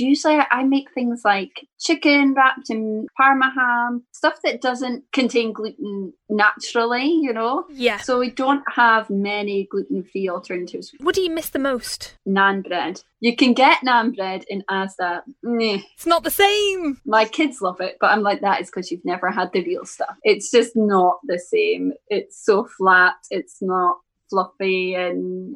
usually 0.01 0.39
I 0.51 0.63
make 0.65 0.93
things 0.93 1.23
like 1.25 1.67
chicken 1.81 2.35
wrapped 2.35 2.71
in 2.71 3.07
parma 3.17 3.53
ham, 3.55 4.05
stuff 4.13 4.41
that 4.45 4.61
doesn't 4.61 5.05
contain 5.13 5.53
gluten 5.53 6.13
naturally, 6.29 7.11
you 7.11 7.33
know? 7.33 7.65
Yeah. 7.71 7.99
So 7.99 8.19
we 8.19 8.31
don't 8.31 8.63
have 8.75 9.11
many 9.11 9.67
gluten 9.71 10.05
free 10.05 10.29
alternatives. 10.29 10.93
What 11.01 11.15
do 11.15 11.23
you 11.23 11.31
miss 11.31 11.51
the 11.51 11.59
most? 11.59 12.17
Naan 12.27 12.63
bread. 12.67 13.03
You 13.21 13.37
can 13.37 13.53
get 13.53 13.79
naan 13.87 14.17
bread 14.17 14.45
in 14.49 14.63
Asda. 14.71 15.23
It's 15.43 16.07
not 16.07 16.25
the 16.25 16.31
same. 16.31 17.01
My 17.05 17.25
kids 17.25 17.63
love 17.63 17.81
it, 17.81 17.99
but 18.01 18.11
I'm 18.11 18.23
like, 18.23 18.41
that 18.41 18.61
is 18.61 18.69
because 18.69 18.91
you've 18.91 19.05
never 19.05 19.31
had 19.31 19.53
the 19.53 19.65
real 19.65 19.85
stuff. 19.85 20.17
It's 20.23 20.51
just 20.51 20.75
not 20.75 21.19
the 21.25 21.39
same. 21.39 21.93
It's 22.09 22.45
so 22.45 22.65
flat, 22.65 23.15
it's 23.31 23.63
not 23.63 23.99
fluffy 24.29 24.95
and 24.95 25.55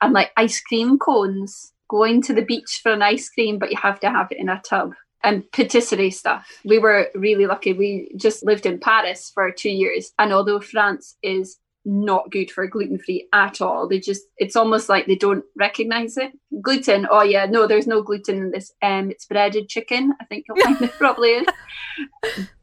and 0.00 0.12
like 0.12 0.32
ice 0.36 0.60
cream 0.60 0.98
cones 0.98 1.73
going 1.94 2.20
to 2.22 2.34
the 2.34 2.42
beach 2.42 2.80
for 2.82 2.92
an 2.92 3.02
ice 3.02 3.28
cream, 3.28 3.56
but 3.56 3.70
you 3.70 3.76
have 3.80 4.00
to 4.00 4.10
have 4.10 4.32
it 4.32 4.38
in 4.38 4.48
a 4.48 4.60
tub. 4.68 4.94
And 5.22 5.50
patisserie 5.52 6.10
stuff. 6.10 6.46
We 6.64 6.78
were 6.78 7.08
really 7.14 7.46
lucky. 7.46 7.72
We 7.72 8.12
just 8.16 8.44
lived 8.44 8.66
in 8.66 8.78
Paris 8.78 9.30
for 9.32 9.50
two 9.50 9.70
years. 9.70 10.12
And 10.18 10.32
although 10.32 10.60
France 10.60 11.16
is 11.22 11.56
not 11.84 12.30
good 12.30 12.50
for 12.50 12.66
gluten 12.66 12.98
free 12.98 13.28
at 13.32 13.60
all. 13.60 13.86
They 13.88 14.00
just 14.00 14.22
it's 14.38 14.56
almost 14.56 14.88
like 14.88 15.06
they 15.06 15.16
don't 15.16 15.44
recognize 15.56 16.16
it. 16.16 16.32
Gluten, 16.62 17.06
oh 17.10 17.22
yeah, 17.22 17.44
no, 17.46 17.66
there's 17.66 17.86
no 17.86 18.02
gluten 18.02 18.36
in 18.36 18.50
this. 18.50 18.72
Um 18.82 19.10
it's 19.10 19.26
breaded 19.26 19.68
chicken. 19.68 20.12
I 20.20 20.24
think 20.24 20.46
you'll 20.48 20.64
find 20.64 20.80
it 20.80 20.92
probably 20.98 21.30
is. 21.30 21.46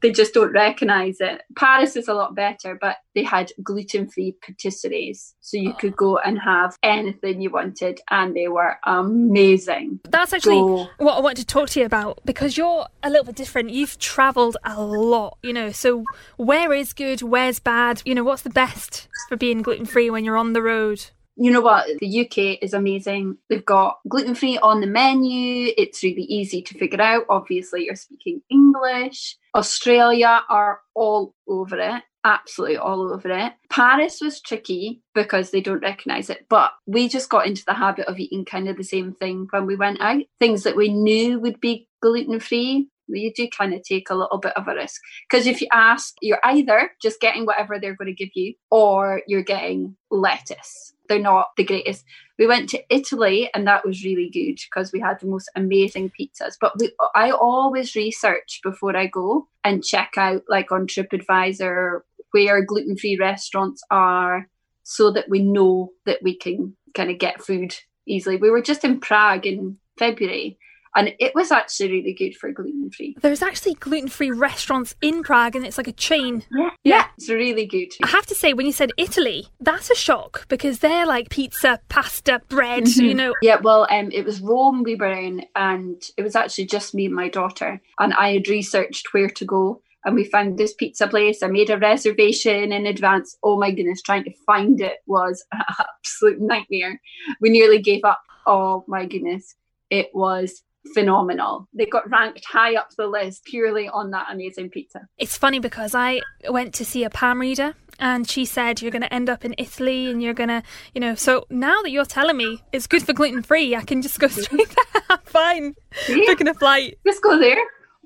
They 0.02 0.12
just 0.12 0.34
don't 0.34 0.52
recognize 0.52 1.18
it. 1.20 1.44
Paris 1.56 1.96
is 1.96 2.08
a 2.08 2.14
lot 2.14 2.36
better, 2.36 2.78
but 2.80 2.98
they 3.14 3.24
had 3.24 3.52
gluten 3.62 4.10
free 4.10 4.36
patisseries. 4.44 5.34
So 5.42 5.58
you 5.58 5.74
could 5.74 5.96
go 5.96 6.18
and 6.18 6.40
have 6.40 6.76
anything 6.82 7.40
you 7.40 7.52
wanted 7.52 8.00
and 8.10 8.36
they 8.36 8.48
were 8.48 8.78
amazing. 8.86 10.00
That's 10.10 10.34
actually 10.34 10.60
what 10.98 11.18
I 11.18 11.20
want 11.20 11.38
to 11.38 11.46
talk 11.46 11.70
to 11.70 11.80
you 11.82 11.86
about 11.86 12.20
because 12.26 12.58
you're 12.58 12.88
a 13.04 13.10
little 13.10 13.26
bit 13.26 13.36
different. 13.36 13.70
You've 13.70 14.00
travelled 14.00 14.58
a 14.64 14.82
lot, 14.82 15.38
you 15.44 15.54
know. 15.54 15.72
So 15.72 16.04
where 16.38 16.74
is 16.74 16.94
good, 16.94 17.22
where's 17.22 17.60
bad? 17.60 18.02
You 18.06 18.16
know, 18.16 18.24
what's 18.24 18.42
the 18.42 18.50
best? 18.50 19.08
for 19.32 19.38
being 19.38 19.62
gluten 19.62 19.86
free 19.86 20.10
when 20.10 20.26
you're 20.26 20.36
on 20.36 20.52
the 20.52 20.62
road? 20.62 21.06
You 21.36 21.52
know 21.52 21.62
what? 21.62 21.88
The 22.00 22.22
UK 22.22 22.60
is 22.62 22.74
amazing. 22.74 23.38
They've 23.50 23.66
got 23.66 24.00
gluten 24.08 24.36
free 24.36 24.58
on 24.58 24.82
the 24.82 24.88
menu. 24.88 25.74
It's 25.78 26.04
really 26.04 26.24
easy 26.24 26.62
to 26.64 26.78
figure 26.78 27.02
out. 27.02 27.26
Obviously, 27.30 27.86
you're 27.86 27.96
speaking 27.96 28.42
English. 28.50 29.38
Australia 29.56 30.42
are 30.50 30.82
all 30.94 31.34
over 31.48 31.80
it 31.80 32.04
absolutely 32.24 32.78
all 32.78 33.12
over 33.12 33.32
it. 33.32 33.54
Paris 33.70 34.20
was 34.22 34.42
tricky 34.42 35.02
because 35.14 35.52
they 35.52 35.62
don't 35.62 35.82
recognize 35.82 36.30
it, 36.30 36.46
but 36.50 36.72
we 36.86 37.10
just 37.10 37.30
got 37.30 37.48
into 37.48 37.64
the 37.66 37.74
habit 37.74 38.08
of 38.08 38.20
eating 38.20 38.46
kind 38.46 38.70
of 38.70 38.78
the 38.78 38.84
same 38.84 39.14
thing 39.14 39.48
when 39.50 39.66
we 39.66 39.76
went 39.76 40.00
out. 40.02 40.22
Things 40.40 40.64
that 40.64 40.76
we 40.76 40.90
knew 40.90 41.40
would 41.40 41.60
be 41.60 41.88
gluten 42.02 42.40
free, 42.40 42.88
you 43.08 43.34
do 43.34 43.48
kind 43.50 43.74
of 43.74 43.84
take 43.84 44.10
a 44.10 44.16
little 44.16 44.38
bit 44.38 44.54
of 44.56 44.68
a 44.68 44.76
risk 44.76 45.02
because 45.30 45.48
if 45.48 45.62
you 45.62 45.68
ask, 45.72 46.16
you're 46.22 46.40
either 46.44 46.92
just 47.02 47.20
getting 47.20 47.46
whatever 47.46 47.80
they're 47.80 47.96
going 47.96 48.08
to 48.08 48.14
give 48.14 48.32
you 48.36 48.54
or 48.70 49.22
you're 49.28 49.44
getting 49.44 49.96
lettuce. 50.10 50.94
They're 51.12 51.20
not 51.20 51.50
the 51.58 51.66
greatest. 51.66 52.06
We 52.40 52.48
went 52.48 52.70
to 52.70 52.82
Italy 52.90 53.50
and 53.54 53.68
that 53.68 53.86
was 53.86 54.06
really 54.06 54.30
good 54.30 54.62
because 54.64 54.94
we 54.94 55.02
had 55.02 55.20
the 55.20 55.28
most 55.28 55.50
amazing 55.58 56.10
pizzas. 56.18 56.56
But 56.62 56.80
we, 56.80 56.94
I 57.14 57.32
always 57.32 57.98
research 57.98 58.62
before 58.64 58.96
I 58.96 59.08
go 59.08 59.50
and 59.66 59.84
check 59.84 60.14
out, 60.16 60.44
like 60.48 60.72
on 60.72 60.88
TripAdvisor, 60.88 62.00
where 62.32 62.64
gluten 62.64 62.96
free 62.96 63.18
restaurants 63.20 63.84
are 63.92 64.48
so 64.84 65.12
that 65.12 65.28
we 65.28 65.44
know 65.44 65.92
that 66.06 66.24
we 66.24 66.34
can 66.34 66.78
kind 66.96 67.12
of 67.12 67.18
get 67.18 67.44
food 67.44 67.76
easily. 68.08 68.38
We 68.38 68.50
were 68.50 68.62
just 68.62 68.86
in 68.86 69.02
Prague 69.02 69.46
in 69.46 69.80
February 70.00 70.58
and 70.96 71.14
it 71.20 71.34
was 71.36 71.52
actually 71.52 71.92
really 71.92 72.14
good 72.14 72.36
for 72.36 72.52
gluten 72.52 72.90
free. 72.92 73.16
There's 73.22 73.42
actually 73.42 73.76
gluten 73.76 74.10
free 74.10 74.32
restaurants 74.32 74.96
in 75.02 75.24
Prague, 75.24 75.56
and 75.56 75.66
it's 75.66 75.78
like 75.78 75.88
a 75.88 75.94
chain. 75.94 76.44
Yeah, 76.52 76.70
yeah, 76.84 77.08
it's 77.18 77.30
really 77.30 77.66
good. 77.66 77.90
I 78.04 78.08
have 78.08 78.26
to 78.28 78.36
say, 78.36 78.54
when 78.54 78.66
you 78.66 78.72
said 78.72 78.92
Italy, 78.98 79.48
that's 79.60 79.90
a 79.90 79.96
shock 79.96 80.48
because 80.48 80.80
they're 80.80 81.06
like 81.06 81.30
pizza, 81.30 81.80
pasta, 81.90 82.42
bread. 82.50 82.84
Mm-hmm. 82.84 83.06
You 83.06 83.14
know. 83.14 83.34
Yeah, 83.42 83.58
well, 83.62 83.88
um, 83.90 84.12
it 84.12 84.26
was 84.26 84.42
Rome 84.42 84.84
we 84.84 84.96
were 84.96 85.12
in, 85.12 85.46
and 85.56 86.02
it 86.18 86.24
was 86.24 86.36
actually 86.36 86.66
just 86.66 86.94
me 86.94 87.06
and 87.06 87.16
my 87.16 87.30
daughter, 87.30 87.82
and 88.00 88.14
I 88.14 88.34
had 88.34 88.48
researched 88.48 89.14
where 89.14 89.30
to 89.30 89.46
go 89.46 89.82
and 90.04 90.16
we 90.16 90.24
found 90.24 90.58
this 90.58 90.74
pizza 90.74 91.08
place. 91.08 91.44
I 91.44 91.48
made 91.48 91.70
a 91.70 91.78
reservation 91.78 92.72
in 92.72 92.86
advance. 92.86 93.38
Oh 93.44 93.60
my 93.60 93.72
goodness, 93.72 94.02
trying 94.02 94.24
to 94.24 94.34
find 94.46 94.82
it 94.82 94.98
was 95.06 95.46
an 95.52 95.62
absolute 95.80 96.42
nightmare. 96.42 97.00
We 97.40 97.50
nearly 97.50 97.80
gave 97.80 98.04
up. 98.04 98.22
Oh 98.46 98.84
my 98.88 99.06
goodness. 99.06 99.56
It 99.90 100.10
was 100.14 100.64
phenomenal. 100.94 101.68
They 101.74 101.86
got 101.86 102.10
ranked 102.10 102.46
high 102.46 102.76
up 102.76 102.90
the 102.96 103.08
list 103.08 103.46
purely 103.46 103.88
on 103.88 104.12
that 104.12 104.28
amazing 104.32 104.70
pizza. 104.70 105.08
It's 105.18 105.38
funny 105.38 105.60
because 105.60 105.96
I 105.96 106.22
went 106.50 106.74
to 106.76 106.86
see 106.86 107.04
a 107.04 107.10
palm 107.10 107.40
reader 107.40 107.76
and 108.00 108.28
she 108.28 108.46
said 108.46 108.82
you're 108.82 108.92
going 108.92 109.04
to 109.04 109.14
end 109.14 109.30
up 109.30 109.46
in 109.46 109.54
Italy 109.58 110.10
and 110.10 110.22
you're 110.22 110.34
going 110.34 110.50
to, 110.50 110.64
you 110.94 111.02
know, 111.02 111.16
so 111.16 111.46
now 111.50 111.82
that 111.84 111.92
you're 111.92 112.06
telling 112.06 112.38
me 112.38 112.64
it's 112.72 112.88
good 112.88 113.04
for 113.04 113.14
gluten 113.14 113.44
free, 113.44 113.76
I 113.76 113.82
can 113.82 114.02
just 114.02 114.20
go 114.20 114.28
straight 114.30 114.76
there. 115.08 115.18
Fine. 115.26 115.76
Yeah. 116.10 116.26
Booking 116.26 116.48
a 116.48 116.54
flight. 116.54 116.98
Just 117.06 117.22
go 117.22 117.40
there. 117.40 117.58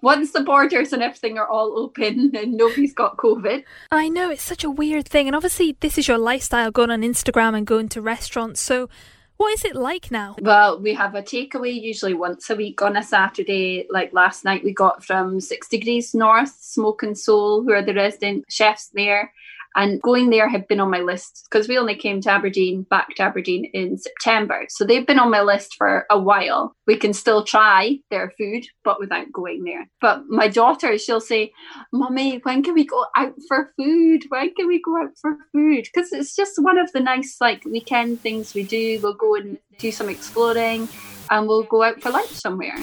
Once 0.02 0.34
the 0.34 0.42
borders 0.42 0.94
and 0.94 1.02
everything 1.02 1.38
are 1.38 1.48
all 1.48 1.80
open 1.80 2.32
and 2.36 2.54
nobody's 2.54 2.94
got 2.94 3.18
COVID. 3.18 3.64
I 3.90 4.10
know, 4.10 4.30
it's 4.30 4.44
such 4.44 4.64
a 4.64 4.70
weird 4.70 5.08
thing. 5.08 5.26
And 5.28 5.36
obviously, 5.36 5.78
this 5.80 5.98
is 5.98 6.08
your 6.08 6.20
lifestyle 6.20 6.70
going 6.70 6.92
on 6.92 7.02
Instagram 7.02 7.58
and 7.58 7.66
going 7.66 7.90
to 7.90 8.02
restaurants. 8.02 8.62
So, 8.62 8.90
what 9.38 9.54
is 9.54 9.66
it 9.66 9.76
like 9.76 10.12
now? 10.12 10.36
Well, 10.40 10.80
we 10.80 10.94
have 10.94 11.16
a 11.16 11.22
takeaway 11.22 11.80
usually 11.80 12.14
once 12.14 12.50
a 12.50 12.56
week 12.56 12.82
on 12.82 12.96
a 12.96 13.04
Saturday. 13.04 13.86
Like 13.90 14.14
last 14.14 14.46
night, 14.46 14.64
we 14.64 14.74
got 14.74 15.04
from 15.04 15.40
Six 15.40 15.68
Degrees 15.68 16.14
North, 16.14 16.56
Smoke 16.60 17.04
and 17.04 17.18
Soul, 17.18 17.64
who 17.64 17.72
are 17.72 17.82
the 17.82 17.94
resident 17.94 18.46
chefs 18.50 18.88
there. 18.88 19.34
And 19.76 20.02
going 20.02 20.30
there 20.30 20.48
had 20.48 20.68
been 20.68 20.80
on 20.80 20.90
my 20.90 21.02
list 21.02 21.48
because 21.50 21.68
we 21.68 21.78
only 21.78 21.96
came 21.96 22.22
to 22.22 22.32
Aberdeen, 22.32 22.84
back 22.84 23.16
to 23.16 23.24
Aberdeen 23.24 23.66
in 23.74 23.98
September. 23.98 24.66
So 24.70 24.86
they've 24.86 25.06
been 25.06 25.20
on 25.20 25.30
my 25.30 25.42
list 25.42 25.76
for 25.78 26.06
a 26.10 26.18
while. 26.18 26.74
We 26.88 26.98
can 26.98 27.14
still 27.14 27.44
try 27.44 28.00
their 28.10 28.32
food, 28.38 28.66
but 28.84 29.00
without 29.00 29.32
going 29.34 29.64
there. 29.64 29.90
But 30.00 30.24
my 30.28 30.48
daughter, 30.48 30.98
she'll 30.98 31.20
say, 31.20 31.52
Mummy, 31.92 32.40
when 32.44 32.64
can 32.64 32.74
we 32.74 32.86
go 32.86 33.06
out 33.18 33.34
for 33.48 33.74
food? 33.78 34.24
When 34.30 34.54
can 34.54 34.68
we 34.68 34.82
go 34.82 34.98
out 35.02 35.12
for 35.22 35.38
food? 35.52 35.88
Because 35.94 36.14
it's 36.14 36.36
just 36.36 36.62
one 36.62 36.78
of 36.78 36.92
the 36.94 37.02
nice, 37.02 37.38
like, 37.42 37.66
weekend 37.66 38.22
things 38.22 38.54
we 38.54 38.64
do. 38.64 39.00
We'll 39.02 39.14
go 39.14 39.36
and 39.36 39.58
do 39.78 39.92
some 39.92 40.10
exploring 40.10 40.88
and 41.30 41.48
we'll 41.48 41.64
go 41.64 41.84
out 41.84 42.02
for 42.02 42.12
lunch 42.12 42.30
somewhere. 42.30 42.78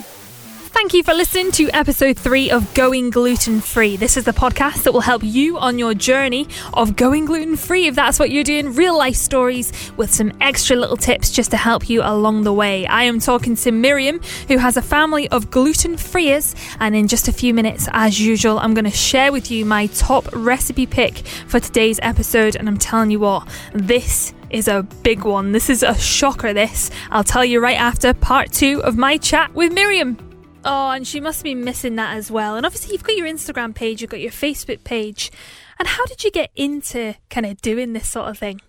Thank 0.73 0.95
you 0.95 1.03
for 1.03 1.13
listening 1.13 1.53
to 1.53 1.69
episode 1.71 2.19
three 2.19 2.51
of 2.51 2.73
Going 2.73 3.11
Gluten 3.11 3.61
Free. 3.61 3.97
This 3.97 4.17
is 4.17 4.25
the 4.25 4.33
podcast 4.33 4.85
that 4.85 4.93
will 4.93 5.03
help 5.03 5.23
you 5.23 5.59
on 5.59 5.79
your 5.79 5.93
journey 5.93 6.49
of 6.73 6.97
going 6.97 7.27
gluten 7.27 7.57
free, 7.57 7.89
if 7.89 7.95
that's 7.95 8.19
what 8.19 8.31
you're 8.31 8.43
doing, 8.43 8.75
real 8.75 8.97
life 8.97 9.15
stories 9.15 9.71
with 9.99 10.13
some 10.13 10.33
extra 10.41 10.75
little 10.75 10.97
tips 10.97 11.31
just 11.31 11.51
to 11.51 11.59
help 11.59 11.91
you 11.91 12.01
along 12.03 12.45
the 12.45 12.55
way. 12.55 12.87
I 12.87 13.05
am 13.05 13.21
talking 13.21 13.55
to 13.57 13.71
Miriam, 13.71 14.21
who 14.49 14.57
has 14.57 14.79
a 14.79 14.83
family 14.83 15.29
of 15.29 15.51
gluten 15.51 15.99
freers, 15.99 16.55
and 16.81 16.97
in 16.97 17.07
just 17.07 17.29
a 17.29 17.33
few 17.33 17.53
minutes, 17.53 17.87
as 17.93 18.19
usual, 18.19 18.59
I'm 18.59 18.73
going 18.73 18.87
to 18.87 18.91
share 18.91 19.31
with 19.31 19.51
you 19.51 19.67
my 19.67 19.87
top 19.89 20.27
recipe 20.33 20.87
pick 20.87 21.19
for 21.47 21.61
today's 21.61 22.01
episode. 22.03 22.57
And 22.57 22.67
I'm 22.67 22.79
telling 22.79 23.11
you 23.11 23.21
what, 23.21 23.47
this 23.75 24.33
is 24.49 24.69
a 24.69 24.83
big 25.03 25.25
one. 25.25 25.53
This 25.53 25.69
is 25.69 25.83
a 25.83 25.97
shocker, 25.99 26.55
this. 26.55 26.91
I'll 27.11 27.25
tell 27.25 27.45
you 27.45 27.61
right 27.61 27.79
after 27.79 28.15
part 28.15 28.53
two 28.53 28.83
of 28.83 28.97
my 28.97 29.19
chat 29.19 29.55
with 29.55 29.71
Miriam. 29.73 30.32
Oh, 30.65 30.91
and 30.91 31.07
she 31.07 31.21
must 31.21 31.43
be 31.43 31.55
missing 31.55 31.97
that 31.97 32.17
as 32.17 32.31
well. 32.31 32.57
And 32.57 32.65
obviously, 32.65 32.93
you've 32.93 33.03
got 33.03 33.17
your 33.17 33.27
Instagram 33.27 33.75
page, 33.75 34.01
you've 34.01 34.11
got 34.11 34.21
your 34.21 34.31
Facebook 34.31 34.85
page. 34.85 35.33
And 35.79 35.89
how 35.89 36.05
did 36.07 36.23
you 36.23 36.31
get 36.31 36.51
into 36.55 37.15
kind 37.31 37.47
of 37.47 37.61
doing 37.61 37.93
this 37.93 38.09
sort 38.09 38.29
of 38.29 38.39
thing? 38.39 38.61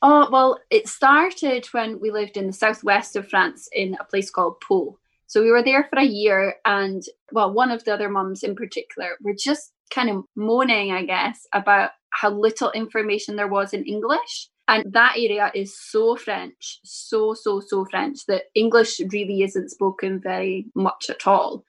Oh, 0.00 0.28
well, 0.30 0.58
it 0.70 0.88
started 0.88 1.66
when 1.72 2.00
we 2.00 2.10
lived 2.10 2.36
in 2.36 2.48
the 2.48 2.52
southwest 2.52 3.14
of 3.14 3.28
France 3.28 3.68
in 3.72 3.96
a 4.00 4.04
place 4.04 4.30
called 4.30 4.60
Pau. 4.60 4.98
So 5.26 5.42
we 5.42 5.50
were 5.50 5.62
there 5.62 5.86
for 5.88 5.98
a 5.98 6.04
year, 6.04 6.56
and 6.64 7.02
well, 7.30 7.52
one 7.52 7.70
of 7.70 7.84
the 7.84 7.94
other 7.94 8.08
mums 8.08 8.42
in 8.42 8.54
particular 8.54 9.16
were 9.22 9.34
just 9.38 9.72
kind 9.90 10.10
of 10.10 10.24
moaning, 10.34 10.92
I 10.92 11.04
guess, 11.04 11.46
about 11.52 11.90
how 12.10 12.30
little 12.30 12.70
information 12.72 13.36
there 13.36 13.48
was 13.48 13.72
in 13.72 13.84
English. 13.84 14.48
And 14.68 14.92
that 14.92 15.14
area 15.16 15.50
is 15.54 15.78
so 15.78 16.16
French, 16.16 16.80
so, 16.84 17.34
so, 17.34 17.60
so 17.60 17.84
French 17.90 18.24
that 18.26 18.44
English 18.54 19.00
really 19.12 19.42
isn't 19.42 19.70
spoken 19.70 20.20
very 20.20 20.66
much 20.74 21.10
at 21.10 21.26
all. 21.26 21.64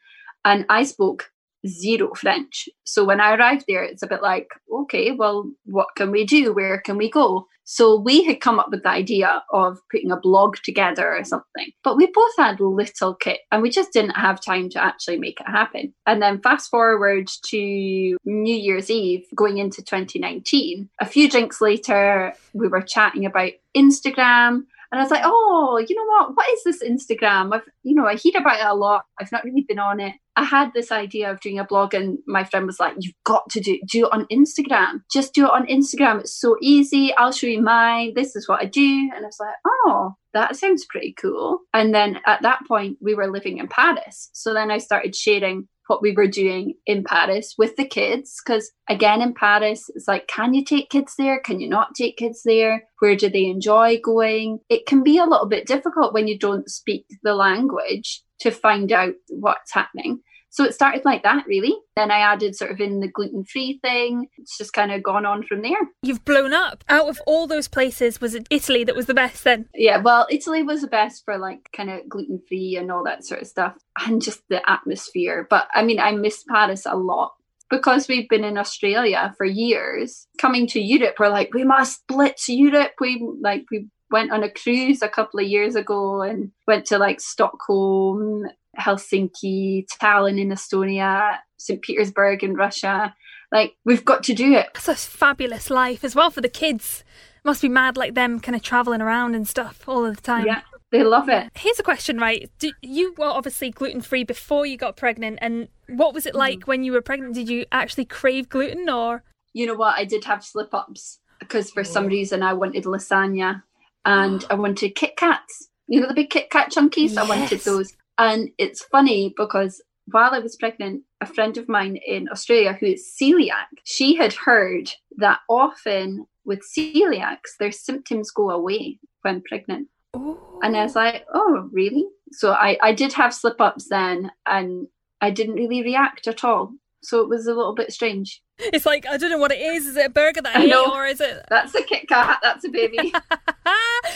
And 0.46 0.66
I 0.70 0.84
spoke 0.84 1.32
zero 1.68 2.14
French. 2.16 2.68
So 2.84 3.04
when 3.04 3.20
I 3.20 3.36
arrived 3.36 3.66
there, 3.68 3.84
it's 3.84 4.04
a 4.04 4.08
bit 4.08 4.22
like, 4.22 4.48
okay, 4.72 5.12
well, 5.12 5.50
what 5.66 5.88
can 5.96 6.12
we 6.12 6.26
do? 6.26 6.54
Where 6.54 6.80
can 6.80 6.98
we 6.98 7.10
go? 7.10 7.48
So 7.66 7.98
we 7.98 8.24
had 8.24 8.42
come 8.42 8.60
up 8.60 8.72
with 8.72 8.84
the 8.84 8.90
idea 8.90 9.42
of 9.52 9.80
putting 9.90 10.12
a 10.12 10.20
blog 10.20 10.58
together 10.64 11.16
or 11.16 11.24
something, 11.24 11.72
but 11.84 11.96
we 11.96 12.08
both 12.08 12.36
had 12.38 12.60
little 12.60 13.16
kit 13.16 13.40
and 13.52 13.62
we 13.62 13.70
just 13.70 13.94
didn't 13.94 14.12
have 14.12 14.42
time 14.42 14.70
to 14.72 14.84
actually 14.84 15.18
make 15.18 15.40
it 15.40 15.48
happen. 15.48 15.94
And 16.06 16.22
then 16.22 16.42
fast 16.42 16.70
forward 16.70 17.30
to 17.46 18.18
New 18.26 18.56
Year's 18.56 18.90
Eve, 18.90 19.26
going 19.34 19.60
into 19.60 19.82
2019, 19.82 20.90
a 21.00 21.06
few 21.06 21.30
drinks 21.30 21.62
later, 21.62 22.34
we 22.54 22.68
were 22.68 22.82
chatting 22.82 23.26
about 23.26 23.52
Instagram 23.76 24.64
and 24.94 25.00
I 25.00 25.04
was 25.06 25.12
like, 25.12 25.24
oh, 25.26 25.84
you 25.90 25.96
know 25.96 26.06
what? 26.06 26.36
What 26.38 26.46
is 26.54 26.64
this 26.64 26.84
Instagram? 26.84 27.52
I've, 27.52 27.68
you 27.82 27.96
know, 27.96 28.06
I 28.06 28.14
hear 28.14 28.34
about 28.38 28.60
it 28.60 28.66
a 28.68 28.76
lot. 28.76 29.06
I've 29.20 29.32
not 29.32 29.44
really 29.44 29.66
been 29.68 29.80
on 29.80 30.00
it. 30.00 30.14
I 30.36 30.44
had 30.44 30.74
this 30.74 30.92
idea 30.92 31.32
of 31.32 31.40
doing 31.40 31.60
a 31.60 31.64
blog, 31.64 31.94
and 31.94 32.18
my 32.26 32.44
friend 32.44 32.66
was 32.66 32.80
like, 32.80 32.96
you've 33.00 33.14
got 33.24 33.50
to 33.52 33.60
do, 33.60 33.80
do 33.88 34.06
it 34.06 34.14
on 34.14 34.26
Instagram. 34.32 35.02
Just 35.12 35.34
do 35.34 35.46
it 35.46 35.52
on 35.52 35.68
Instagram. 35.68 36.20
It's 36.20 36.40
so 36.40 36.58
easy. 36.62 37.14
I'll 37.16 37.32
show 37.32 37.48
you 37.48 37.62
mine. 37.62 38.14
This 38.16 38.36
is 38.36 38.48
what 38.48 38.62
I 38.62 38.66
do. 38.66 39.10
And 39.16 39.24
I 39.24 39.28
was 39.28 39.40
like, 39.40 39.56
oh, 39.66 40.16
that 40.34 40.56
sounds 40.56 40.86
pretty 40.86 41.14
cool. 41.14 41.60
And 41.74 41.94
then 41.94 42.20
at 42.26 42.42
that 42.42 42.62
point, 42.68 42.98
we 43.00 43.14
were 43.14 43.32
living 43.32 43.60
in 43.60 43.68
Paris. 43.68 44.30
So 44.34 44.54
then 44.54 44.72
I 44.72 44.80
started 44.80 45.16
sharing 45.16 45.68
what 45.88 46.02
we 46.02 46.14
were 46.14 46.28
doing 46.28 46.76
in 46.86 47.04
Paris 47.04 47.56
with 47.58 47.76
the 47.76 47.86
kids. 47.86 48.42
Because 48.44 48.72
again, 48.90 49.22
in 49.22 49.34
Paris, 49.34 49.90
it's 49.94 50.08
like, 50.08 50.28
can 50.28 50.54
you 50.54 50.64
take 50.64 50.90
kids 50.90 51.16
there? 51.18 51.40
Can 51.40 51.60
you 51.60 51.70
not 51.70 51.94
take 51.94 52.18
kids 52.18 52.42
there? 52.46 52.86
Where 53.00 53.16
do 53.16 53.30
they 53.30 53.46
enjoy 53.46 54.00
going? 54.04 54.60
It 54.70 54.86
can 54.86 55.04
be 55.04 55.18
a 55.18 55.26
little 55.26 55.48
bit 55.48 55.68
difficult 55.68 56.14
when 56.14 56.28
you 56.28 56.40
don't 56.40 56.70
speak 56.70 57.06
the 57.22 57.36
language 57.36 58.24
to 58.44 58.52
find 58.52 58.92
out 58.92 59.14
what's 59.30 59.74
happening. 59.74 60.20
So 60.54 60.64
it 60.64 60.76
started 60.76 61.04
like 61.04 61.24
that, 61.24 61.48
really. 61.48 61.76
Then 61.96 62.12
I 62.12 62.20
added 62.20 62.56
sort 62.56 62.70
of 62.70 62.80
in 62.80 63.00
the 63.00 63.08
gluten 63.08 63.44
free 63.44 63.80
thing. 63.82 64.28
It's 64.38 64.56
just 64.56 64.72
kind 64.72 64.92
of 64.92 65.02
gone 65.02 65.26
on 65.26 65.42
from 65.42 65.64
there. 65.64 65.80
You've 66.04 66.24
blown 66.26 66.54
up. 66.54 66.84
Out 66.88 67.10
of 67.10 67.20
all 67.26 67.48
those 67.48 67.68
places, 67.68 68.22
was 68.22 68.36
it 68.36 68.46
Italy 68.52 68.84
that 68.84 68.96
was 68.96 69.08
the 69.08 69.16
best 69.16 69.44
then? 69.44 69.68
Yeah, 69.74 69.98
well, 69.98 70.28
Italy 70.30 70.62
was 70.62 70.82
the 70.82 70.88
best 70.88 71.24
for 71.26 71.40
like 71.40 71.70
kind 71.76 71.90
of 71.90 72.08
gluten 72.08 72.40
free 72.48 72.78
and 72.80 72.92
all 72.92 73.04
that 73.04 73.26
sort 73.26 73.42
of 73.42 73.48
stuff 73.48 73.74
and 74.06 74.22
just 74.22 74.42
the 74.48 74.62
atmosphere. 74.70 75.48
But 75.50 75.70
I 75.74 75.84
mean, 75.84 76.00
I 76.00 76.12
miss 76.12 76.44
Paris 76.48 76.86
a 76.86 76.96
lot 76.96 77.34
because 77.72 78.08
we've 78.08 78.30
been 78.30 78.44
in 78.44 78.60
Australia 78.60 79.34
for 79.36 79.46
years, 79.48 80.28
coming 80.38 80.68
to 80.68 80.80
Europe, 80.80 81.16
we're 81.18 81.30
like, 81.30 81.52
we 81.56 81.64
must 81.64 82.06
blitz 82.08 82.48
Europe. 82.48 82.92
We 83.00 83.28
like 83.42 83.66
we 83.72 83.88
went 84.14 84.32
on 84.32 84.44
a 84.44 84.50
cruise 84.50 85.02
a 85.02 85.10
couple 85.10 85.40
of 85.40 85.48
years 85.48 85.76
ago 85.76 86.22
and 86.22 86.52
went 86.68 86.86
to 86.86 87.00
like 87.00 87.20
Stockholm 87.20 88.46
Helsinki, 88.80 89.86
Tallinn 90.00 90.40
in 90.40 90.50
Estonia, 90.50 91.40
St. 91.58 91.82
Petersburg 91.82 92.44
in 92.44 92.56
Russia. 92.56 93.14
Like, 93.52 93.74
we've 93.86 94.06
got 94.06 94.24
to 94.26 94.34
do 94.34 94.54
it. 94.54 94.70
That's 94.76 94.88
a 94.88 94.96
fabulous 94.96 95.70
life 95.70 96.04
as 96.04 96.16
well 96.16 96.30
for 96.30 96.42
the 96.42 96.50
kids. 96.50 97.04
Must 97.44 97.62
be 97.62 97.70
mad 97.70 97.98
like 97.98 98.14
them 98.14 98.40
kind 98.40 98.56
of 98.56 98.62
traveling 98.62 99.02
around 99.02 99.36
and 99.36 99.48
stuff 99.48 99.88
all 99.88 100.06
of 100.06 100.16
the 100.16 100.22
time. 100.22 100.46
Yeah, 100.46 100.62
they 100.92 101.04
love 101.04 101.28
it. 101.28 101.50
Here's 101.56 101.80
a 101.80 101.84
question, 101.84 102.18
right? 102.20 102.50
Do, 102.60 102.72
you 102.82 103.16
were 103.18 103.26
obviously 103.26 103.72
gluten 103.72 104.02
free 104.02 104.24
before 104.24 104.66
you 104.66 104.78
got 104.78 104.96
pregnant, 104.96 105.40
and 105.42 105.68
what 105.88 106.14
was 106.14 106.26
it 106.26 106.36
like 106.36 106.60
mm. 106.60 106.68
when 106.68 106.84
you 106.84 106.94
were 106.94 107.02
pregnant? 107.02 107.34
Did 107.34 107.50
you 107.50 107.66
actually 107.72 108.06
crave 108.06 108.48
gluten 108.48 108.90
or? 108.90 109.24
You 109.54 109.66
know 109.66 109.76
what? 109.76 109.98
I 109.98 110.06
did 110.06 110.24
have 110.26 110.44
slip 110.44 110.74
ups 110.74 111.20
because 111.40 111.70
for 111.70 111.84
some 111.84 112.08
reason 112.08 112.42
I 112.42 112.54
wanted 112.54 112.86
lasagna 112.86 113.64
and 114.06 114.46
I 114.50 114.56
wanted 114.56 114.96
Kit 114.96 115.16
Kats. 115.18 115.70
You 115.88 116.02
know 116.02 116.08
the 116.08 116.14
big 116.14 116.30
Kit 116.30 116.50
Kat 116.50 116.72
chunkies? 116.72 117.14
Yes. 117.14 117.18
I 117.18 117.28
wanted 117.28 117.60
those. 117.62 117.94
And 118.18 118.50
it's 118.58 118.84
funny 118.84 119.34
because 119.36 119.82
while 120.06 120.32
I 120.32 120.40
was 120.40 120.56
pregnant, 120.56 121.04
a 121.22 121.26
friend 121.26 121.58
of 121.58 121.70
mine 121.70 121.96
in 121.96 122.30
Australia 122.30 122.74
who 122.74 122.88
is 122.88 123.14
celiac, 123.20 123.68
she 123.84 124.16
had 124.16 124.34
heard 124.34 124.92
that 125.18 125.40
often 125.50 126.26
with 126.46 126.62
celiacs, 126.78 127.58
their 127.60 127.72
symptoms 127.72 128.32
go 128.32 128.50
away 128.50 129.00
when 129.22 129.42
pregnant. 129.42 129.88
Ooh. 130.16 130.38
And 130.62 130.76
I 130.76 130.84
was 130.84 130.96
like, 130.96 131.26
oh, 131.34 131.70
really? 131.72 132.06
So 132.32 132.52
I, 132.52 132.78
I 132.82 132.94
did 132.94 133.14
have 133.14 133.34
slip 133.34 133.60
ups 133.62 133.88
then, 133.90 134.32
and 134.46 134.88
I 135.22 135.32
didn't 135.32 135.56
really 135.56 135.82
react 135.82 136.28
at 136.28 136.44
all. 136.44 136.74
So 137.04 137.22
it 137.22 137.30
was 137.30 137.48
a 137.48 137.54
little 137.54 137.76
bit 137.76 137.92
strange. 137.92 138.42
It's 138.58 138.86
like 138.86 139.06
I 139.06 139.18
don't 139.18 139.30
know 139.30 139.38
what 139.38 139.52
it 139.52 139.60
is. 139.62 139.86
Is 139.86 139.98
it 139.98 140.06
a 140.06 140.10
burger 140.10 140.42
that 140.42 140.56
I, 140.56 140.64
I 140.64 140.66
know. 140.66 140.94
or 140.94 141.06
is 141.06 141.20
it? 141.20 141.46
That's 141.50 141.76
a 141.76 141.84
Kit 141.84 142.08
Kat. 142.08 142.40
That's 142.42 142.66
a 142.66 142.70
baby. 142.70 143.14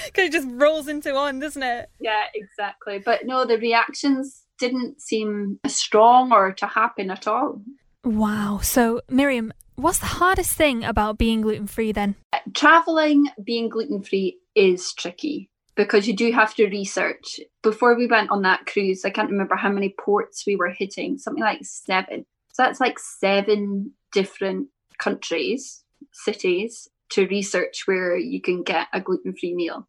Because 0.06 0.26
it 0.26 0.32
just 0.32 0.48
rolls 0.52 0.88
into 0.88 1.14
one, 1.14 1.40
doesn't 1.40 1.64
it? 1.64 1.90
Yeah, 2.00 2.24
exactly. 2.34 3.00
But 3.00 3.26
no, 3.26 3.46
the 3.46 3.58
reactions 3.58 4.44
didn't 4.60 5.02
seem 5.02 5.60
strong 5.68 6.32
or 6.32 6.52
to 6.54 6.66
happen 6.66 7.10
at 7.10 7.28
all. 7.28 7.62
Wow. 8.04 8.60
So 8.62 9.02
Miriam, 9.10 9.54
what's 9.76 10.00
the 10.00 10.06
hardest 10.08 10.54
thing 10.54 10.84
about 10.84 11.18
being 11.18 11.42
gluten 11.42 11.68
free 11.68 11.92
then? 11.92 12.16
Traveling, 12.54 13.30
being 13.44 13.70
gluten 13.70 14.02
free 14.04 14.40
is 14.56 14.94
tricky 14.94 15.50
because 15.76 16.08
you 16.08 16.16
do 16.16 16.32
have 16.32 16.56
to 16.56 16.68
research. 16.68 17.40
Before 17.64 17.96
we 17.96 18.08
went 18.08 18.32
on 18.32 18.42
that 18.42 18.66
cruise, 18.66 19.06
I 19.06 19.10
can't 19.10 19.30
remember 19.32 19.56
how 19.56 19.70
many 19.70 19.94
ports 19.98 20.44
we 20.46 20.56
were 20.56 20.72
hitting, 20.72 21.18
something 21.18 21.44
like 21.44 21.60
seven. 21.64 22.26
So 22.58 22.64
that's 22.64 22.80
like 22.80 22.98
seven 22.98 23.92
different 24.12 24.70
countries, 24.98 25.84
cities 26.12 26.88
to 27.12 27.28
research 27.28 27.84
where 27.86 28.18
you 28.18 28.42
can 28.42 28.64
get 28.64 28.88
a 28.94 29.00
gluten 29.00 29.36
free 29.40 29.54
meal. 29.54 29.88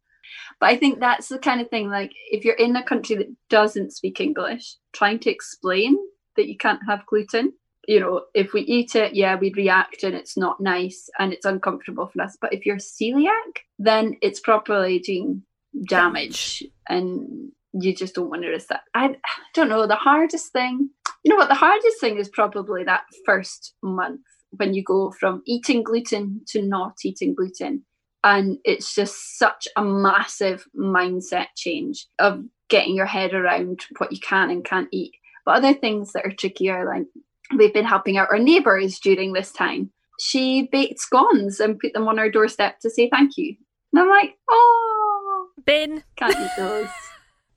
But 0.59 0.69
I 0.69 0.77
think 0.77 0.99
that's 0.99 1.29
the 1.29 1.39
kind 1.39 1.61
of 1.61 1.69
thing 1.71 1.89
like 1.89 2.11
if 2.29 2.45
you're 2.45 2.53
in 2.53 2.75
a 2.75 2.83
country 2.83 3.15
that 3.15 3.35
doesn't 3.49 3.93
speak 3.93 4.21
English, 4.21 4.75
trying 4.93 5.17
to 5.21 5.31
explain 5.31 5.97
that 6.35 6.47
you 6.47 6.57
can't 6.57 6.81
have 6.87 7.07
gluten. 7.07 7.53
You 7.87 8.01
know, 8.01 8.25
if 8.35 8.53
we 8.53 8.61
eat 8.61 8.95
it, 8.95 9.15
yeah, 9.15 9.35
we'd 9.35 9.57
react 9.57 10.03
and 10.03 10.13
it's 10.13 10.37
not 10.37 10.59
nice 10.59 11.09
and 11.17 11.33
it's 11.33 11.45
uncomfortable 11.45 12.11
for 12.13 12.21
us. 12.21 12.37
But 12.39 12.53
if 12.53 12.67
you're 12.67 12.77
celiac, 12.77 13.63
then 13.79 14.15
it's 14.21 14.39
properly 14.39 14.99
doing 14.99 15.41
damage 15.87 16.63
and 16.87 17.51
you 17.73 17.93
just 17.95 18.15
don't 18.15 18.29
want 18.29 18.43
to 18.43 18.49
risk 18.49 18.67
that. 18.69 18.81
I, 18.93 19.05
I 19.05 19.15
don't 19.53 19.69
know. 19.69 19.85
The 19.87 19.95
hardest 19.95 20.51
thing 20.51 20.89
you 21.23 21.29
know 21.29 21.35
what? 21.35 21.49
The 21.49 21.55
hardest 21.55 21.99
thing 21.99 22.17
is 22.17 22.29
probably 22.29 22.83
that 22.85 23.03
first 23.25 23.75
month 23.83 24.21
when 24.51 24.73
you 24.73 24.83
go 24.83 25.11
from 25.11 25.41
eating 25.45 25.83
gluten 25.83 26.41
to 26.47 26.61
not 26.61 26.93
eating 27.03 27.35
gluten. 27.35 27.85
And 28.23 28.57
it's 28.65 28.95
just 28.95 29.37
such 29.37 29.67
a 29.75 29.83
massive 29.83 30.65
mindset 30.75 31.47
change 31.55 32.07
of 32.19 32.43
getting 32.69 32.95
your 32.95 33.05
head 33.05 33.33
around 33.33 33.85
what 33.97 34.11
you 34.11 34.19
can 34.19 34.49
and 34.49 34.65
can't 34.65 34.89
eat. 34.91 35.13
But 35.45 35.55
other 35.57 35.73
things 35.73 36.13
that 36.13 36.25
are 36.25 36.31
trickier, 36.31 36.85
like 36.85 37.05
we've 37.57 37.73
been 37.73 37.85
helping 37.85 38.17
out 38.17 38.29
our 38.29 38.39
neighbours 38.39 38.99
during 38.99 39.33
this 39.33 39.51
time. 39.51 39.91
She 40.19 40.67
baked 40.71 40.99
scones 40.99 41.59
and 41.59 41.79
put 41.79 41.93
them 41.93 42.07
on 42.07 42.19
our 42.19 42.29
doorstep 42.29 42.79
to 42.81 42.89
say 42.89 43.09
thank 43.09 43.37
you. 43.37 43.55
And 43.93 44.01
I'm 44.01 44.09
like, 44.09 44.35
oh, 44.49 45.47
bin. 45.65 46.03
Can't 46.17 46.35
eat 46.37 46.51
those. 46.57 46.89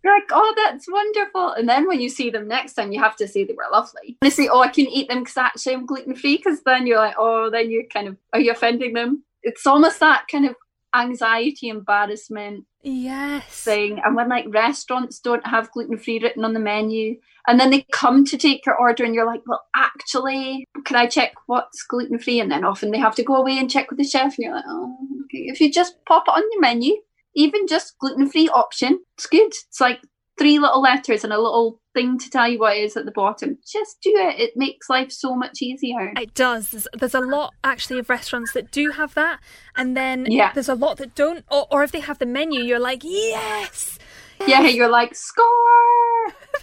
You're 0.04 0.14
like, 0.14 0.30
oh, 0.30 0.54
that's 0.56 0.86
wonderful. 0.90 1.52
And 1.52 1.68
then 1.68 1.86
when 1.86 2.00
you 2.00 2.08
see 2.08 2.30
them 2.30 2.48
next 2.48 2.74
time, 2.74 2.92
you 2.92 3.00
have 3.00 3.16
to 3.16 3.28
say 3.28 3.44
they 3.44 3.54
were 3.54 3.64
lovely. 3.70 4.18
And 4.20 4.32
say, 4.32 4.48
oh, 4.48 4.60
I 4.60 4.68
can 4.68 4.86
eat 4.86 5.08
them 5.08 5.20
because 5.20 5.36
actually 5.36 5.74
I'm 5.74 5.86
gluten 5.86 6.14
free. 6.14 6.36
Because 6.36 6.62
then 6.62 6.86
you're 6.86 6.98
like, 6.98 7.14
oh, 7.18 7.50
then 7.50 7.70
you're 7.70 7.84
kind 7.84 8.08
of, 8.08 8.16
are 8.32 8.40
you 8.40 8.50
offending 8.50 8.94
them? 8.94 9.22
It's 9.42 9.66
almost 9.66 10.00
that 10.00 10.26
kind 10.30 10.46
of 10.46 10.56
anxiety, 10.94 11.68
embarrassment 11.68 12.66
yes 12.84 13.44
thing. 13.46 14.00
And 14.04 14.16
when 14.16 14.28
like 14.28 14.44
restaurants 14.48 15.20
don't 15.20 15.46
have 15.46 15.70
gluten 15.70 15.96
free 15.96 16.18
written 16.18 16.44
on 16.44 16.52
the 16.52 16.60
menu, 16.60 17.16
and 17.46 17.58
then 17.58 17.70
they 17.70 17.86
come 17.92 18.24
to 18.26 18.36
take 18.36 18.66
your 18.66 18.76
order, 18.76 19.04
and 19.04 19.14
you're 19.14 19.26
like, 19.26 19.42
well, 19.46 19.64
actually, 19.74 20.66
can 20.84 20.96
I 20.96 21.06
check 21.06 21.32
what's 21.46 21.82
gluten 21.84 22.18
free? 22.18 22.40
And 22.40 22.50
then 22.50 22.64
often 22.64 22.90
they 22.90 22.98
have 22.98 23.14
to 23.16 23.24
go 23.24 23.36
away 23.36 23.58
and 23.58 23.70
check 23.70 23.90
with 23.90 23.98
the 23.98 24.04
chef, 24.04 24.36
and 24.36 24.38
you're 24.38 24.54
like, 24.54 24.64
oh, 24.68 24.96
okay. 25.24 25.44
If 25.46 25.60
you 25.60 25.72
just 25.72 26.04
pop 26.04 26.24
it 26.28 26.32
on 26.32 26.42
your 26.52 26.60
menu, 26.60 26.94
even 27.34 27.66
just 27.66 27.94
gluten 27.98 28.28
free 28.28 28.48
option, 28.48 29.00
it's 29.16 29.26
good. 29.26 29.46
It's 29.46 29.80
like 29.80 30.00
three 30.38 30.58
little 30.58 30.80
letters 30.80 31.24
and 31.24 31.32
a 31.32 31.40
little 31.40 31.80
thing 31.94 32.18
to 32.18 32.30
tell 32.30 32.48
you 32.48 32.58
what 32.58 32.76
it 32.76 32.80
is 32.80 32.96
at 32.96 33.04
the 33.04 33.12
bottom. 33.12 33.58
Just 33.70 33.98
do 34.02 34.12
it. 34.14 34.40
It 34.40 34.52
makes 34.56 34.88
life 34.88 35.12
so 35.12 35.34
much 35.36 35.60
easier. 35.60 36.12
It 36.16 36.34
does. 36.34 36.70
There's, 36.70 36.88
there's 36.94 37.14
a 37.14 37.20
lot 37.20 37.54
actually 37.62 37.98
of 37.98 38.08
restaurants 38.08 38.52
that 38.52 38.70
do 38.70 38.90
have 38.90 39.14
that, 39.14 39.40
and 39.76 39.96
then 39.96 40.26
yeah. 40.30 40.52
there's 40.52 40.68
a 40.68 40.74
lot 40.74 40.96
that 40.98 41.14
don't. 41.14 41.44
Or, 41.50 41.66
or 41.70 41.82
if 41.84 41.92
they 41.92 42.00
have 42.00 42.18
the 42.18 42.26
menu, 42.26 42.62
you're 42.62 42.78
like, 42.78 43.02
yes. 43.04 43.98
Yeah, 44.46 44.62
you're 44.62 44.88
like 44.88 45.14
score. 45.14 45.46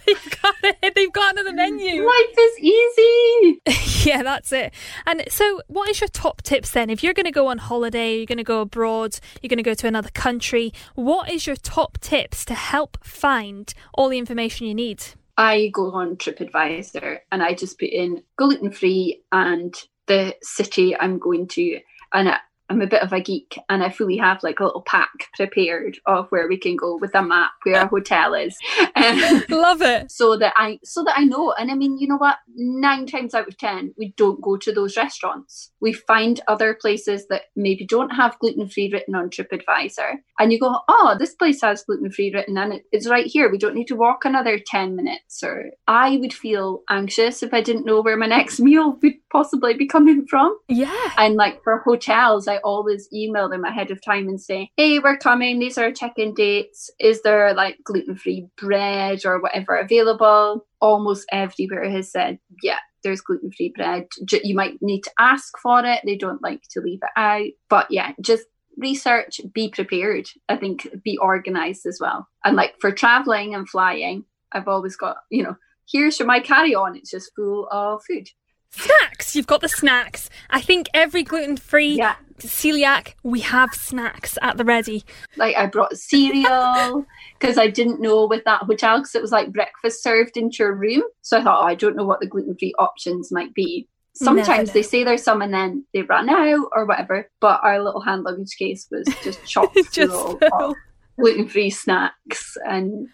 They've 0.06 0.40
got 0.42 0.54
it. 0.62 0.94
They've 0.94 1.12
got 1.12 1.32
another 1.32 1.52
menu. 1.52 2.06
Life 2.06 2.38
is 2.38 2.58
easy. 2.58 3.60
yeah, 4.08 4.22
that's 4.22 4.52
it. 4.52 4.72
And 5.06 5.24
so, 5.28 5.60
what 5.68 5.88
is 5.88 6.00
your 6.00 6.08
top 6.08 6.42
tips 6.42 6.70
then? 6.70 6.90
If 6.90 7.02
you're 7.02 7.14
going 7.14 7.26
to 7.26 7.32
go 7.32 7.48
on 7.48 7.58
holiday, 7.58 8.16
you're 8.16 8.26
going 8.26 8.38
to 8.38 8.44
go 8.44 8.60
abroad, 8.60 9.18
you're 9.42 9.48
going 9.48 9.58
to 9.58 9.62
go 9.62 9.74
to 9.74 9.86
another 9.86 10.10
country, 10.10 10.72
what 10.94 11.30
is 11.30 11.46
your 11.46 11.56
top 11.56 11.98
tips 11.98 12.44
to 12.46 12.54
help 12.54 12.98
find 13.04 13.72
all 13.94 14.08
the 14.08 14.18
information 14.18 14.66
you 14.66 14.74
need? 14.74 15.04
I 15.36 15.70
go 15.72 15.92
on 15.92 16.16
TripAdvisor 16.16 17.20
and 17.32 17.42
I 17.42 17.54
just 17.54 17.78
put 17.78 17.88
in 17.88 18.22
gluten 18.36 18.70
free 18.70 19.22
and 19.32 19.74
the 20.06 20.34
city 20.42 20.96
I'm 20.96 21.18
going 21.18 21.46
to. 21.48 21.80
And 22.12 22.34
I'm 22.70 22.80
a 22.80 22.86
bit 22.86 23.02
of 23.02 23.12
a 23.12 23.20
geek 23.20 23.58
and 23.68 23.82
I 23.82 23.90
fully 23.90 24.16
have 24.18 24.42
like 24.44 24.60
a 24.60 24.64
little 24.64 24.82
pack 24.82 25.10
prepared 25.34 25.98
of 26.06 26.28
where 26.30 26.48
we 26.48 26.56
can 26.56 26.76
go 26.76 26.96
with 26.96 27.14
a 27.14 27.22
map 27.22 27.50
where 27.64 27.82
a 27.82 27.88
hotel 27.88 28.34
is. 28.34 28.56
Um, 28.96 29.44
Love 29.48 29.80
it. 29.80 30.10
So 30.10 30.36
that 30.36 30.52
I 30.56 30.78
so 30.84 31.02
that 31.04 31.16
I 31.16 31.24
know. 31.24 31.52
And 31.52 31.70
I 31.70 31.74
mean, 31.74 31.96
you 31.96 32.06
know 32.06 32.18
what? 32.18 32.36
Nine 32.54 33.06
times 33.06 33.34
out 33.34 33.48
of 33.48 33.56
ten, 33.56 33.94
we 33.96 34.12
don't 34.16 34.42
go 34.42 34.58
to 34.58 34.72
those 34.72 34.96
restaurants. 34.96 35.72
We 35.80 35.94
find 35.94 36.40
other 36.48 36.74
places 36.74 37.26
that 37.28 37.44
maybe 37.56 37.86
don't 37.86 38.10
have 38.10 38.38
gluten 38.40 38.68
free 38.68 38.90
written 38.92 39.14
on 39.14 39.30
TripAdvisor. 39.30 40.16
And 40.38 40.52
you 40.52 40.58
go, 40.58 40.80
oh, 40.88 41.16
this 41.18 41.34
place 41.34 41.60
has 41.62 41.84
gluten 41.84 42.10
free 42.10 42.32
written 42.32 42.58
and 42.58 42.80
it's 42.92 43.08
right 43.08 43.26
here. 43.26 43.50
We 43.50 43.58
don't 43.58 43.74
need 43.74 43.88
to 43.88 43.96
walk 43.96 44.24
another 44.24 44.58
10 44.58 44.96
minutes. 44.96 45.42
Or 45.42 45.70
I 45.86 46.16
would 46.16 46.32
feel 46.32 46.82
anxious 46.88 47.42
if 47.42 47.52
I 47.54 47.60
didn't 47.60 47.86
know 47.86 48.00
where 48.00 48.16
my 48.16 48.26
next 48.26 48.60
meal 48.60 48.98
would 49.02 49.14
possibly 49.30 49.74
be 49.74 49.86
coming 49.86 50.26
from. 50.26 50.58
Yeah. 50.68 51.12
And 51.16 51.36
like 51.36 51.62
for 51.62 51.78
hotels, 51.78 52.48
I 52.48 52.59
always 52.64 53.08
email 53.12 53.48
them 53.48 53.64
ahead 53.64 53.90
of 53.90 54.02
time 54.02 54.28
and 54.28 54.40
say, 54.40 54.70
hey, 54.76 54.98
we're 54.98 55.16
coming. 55.16 55.58
These 55.58 55.78
are 55.78 55.92
check-in 55.92 56.34
dates. 56.34 56.90
Is 56.98 57.22
there 57.22 57.52
like 57.54 57.78
gluten-free 57.84 58.46
bread 58.56 59.24
or 59.24 59.40
whatever 59.40 59.76
available? 59.76 60.66
Almost 60.80 61.26
everywhere 61.32 61.88
has 61.90 62.10
said, 62.10 62.38
yeah, 62.62 62.78
there's 63.02 63.20
gluten-free 63.20 63.74
bread. 63.76 64.06
You 64.30 64.54
might 64.54 64.80
need 64.80 65.02
to 65.02 65.12
ask 65.18 65.52
for 65.62 65.84
it. 65.84 66.00
They 66.04 66.16
don't 66.16 66.42
like 66.42 66.62
to 66.70 66.80
leave 66.80 67.00
it 67.02 67.10
out. 67.16 67.48
But 67.68 67.90
yeah, 67.90 68.12
just 68.20 68.44
research, 68.76 69.40
be 69.52 69.68
prepared. 69.68 70.26
I 70.48 70.56
think 70.56 70.88
be 71.04 71.18
organized 71.18 71.86
as 71.86 71.98
well. 72.00 72.28
And 72.44 72.56
like 72.56 72.74
for 72.80 72.92
traveling 72.92 73.54
and 73.54 73.68
flying, 73.68 74.24
I've 74.52 74.68
always 74.68 74.96
got, 74.96 75.18
you 75.30 75.42
know, 75.42 75.56
here's 75.90 76.20
my 76.20 76.40
carry-on. 76.40 76.96
It's 76.96 77.10
just 77.10 77.32
full 77.34 77.68
of 77.70 78.02
food. 78.08 78.28
Snacks. 78.72 79.34
You've 79.34 79.48
got 79.48 79.60
the 79.62 79.68
snacks. 79.68 80.30
I 80.48 80.60
think 80.60 80.88
every 80.94 81.24
gluten 81.24 81.56
free 81.56 81.96
yeah. 81.96 82.14
Celiac, 82.48 83.14
we 83.22 83.40
have 83.40 83.70
snacks 83.72 84.38
at 84.42 84.56
the 84.56 84.64
ready. 84.64 85.04
Like 85.36 85.56
I 85.56 85.66
brought 85.66 85.96
cereal 85.96 87.06
because 87.40 87.58
I 87.58 87.68
didn't 87.68 88.00
know 88.00 88.26
with 88.26 88.44
that 88.44 88.62
hotel 88.62 88.98
because 88.98 89.14
it 89.14 89.22
was 89.22 89.32
like 89.32 89.52
breakfast 89.52 90.02
served 90.02 90.36
into 90.36 90.62
your 90.64 90.74
room. 90.74 91.02
So 91.22 91.38
I 91.38 91.44
thought, 91.44 91.62
oh, 91.62 91.66
I 91.66 91.74
don't 91.74 91.96
know 91.96 92.04
what 92.04 92.20
the 92.20 92.26
gluten 92.26 92.56
free 92.56 92.74
options 92.78 93.32
might 93.32 93.54
be. 93.54 93.88
Sometimes 94.14 94.72
they 94.72 94.82
say 94.82 95.04
there's 95.04 95.22
some 95.22 95.40
and 95.40 95.54
then 95.54 95.86
they 95.94 96.02
run 96.02 96.28
out 96.28 96.68
or 96.72 96.84
whatever. 96.84 97.30
But 97.40 97.60
our 97.62 97.82
little 97.82 98.00
hand 98.00 98.24
luggage 98.24 98.56
case 98.58 98.86
was 98.90 99.06
just 99.22 99.44
chock 99.46 99.72
full 99.72 100.38
of 100.52 100.74
gluten 101.18 101.48
free 101.48 101.70
snacks 101.70 102.56
and 102.64 103.08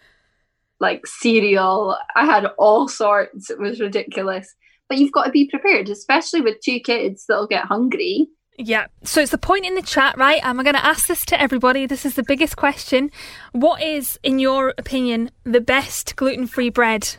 like 0.79 1.05
cereal. 1.07 1.97
I 2.15 2.25
had 2.25 2.47
all 2.57 2.87
sorts. 2.87 3.49
It 3.49 3.59
was 3.59 3.79
ridiculous 3.79 4.53
but 4.89 4.97
you've 4.97 5.11
got 5.11 5.25
to 5.25 5.31
be 5.31 5.47
prepared, 5.47 5.89
especially 5.89 6.41
with 6.41 6.61
two 6.61 6.79
kids 6.79 7.25
that'll 7.27 7.47
get 7.47 7.65
hungry. 7.65 8.27
Yeah. 8.57 8.87
So 9.03 9.21
it's 9.21 9.31
the 9.31 9.37
point 9.37 9.65
in 9.65 9.75
the 9.75 9.81
chat, 9.81 10.17
right? 10.17 10.41
I'm 10.43 10.57
going 10.57 10.75
to 10.75 10.85
ask 10.85 11.07
this 11.07 11.25
to 11.27 11.39
everybody. 11.39 11.85
This 11.85 12.05
is 12.05 12.15
the 12.15 12.23
biggest 12.23 12.57
question. 12.57 13.11
What 13.51 13.81
is, 13.83 14.19
in 14.23 14.39
your 14.39 14.73
opinion, 14.77 15.31
the 15.43 15.61
best 15.61 16.15
gluten 16.15 16.47
free 16.47 16.71
bread? 16.71 17.17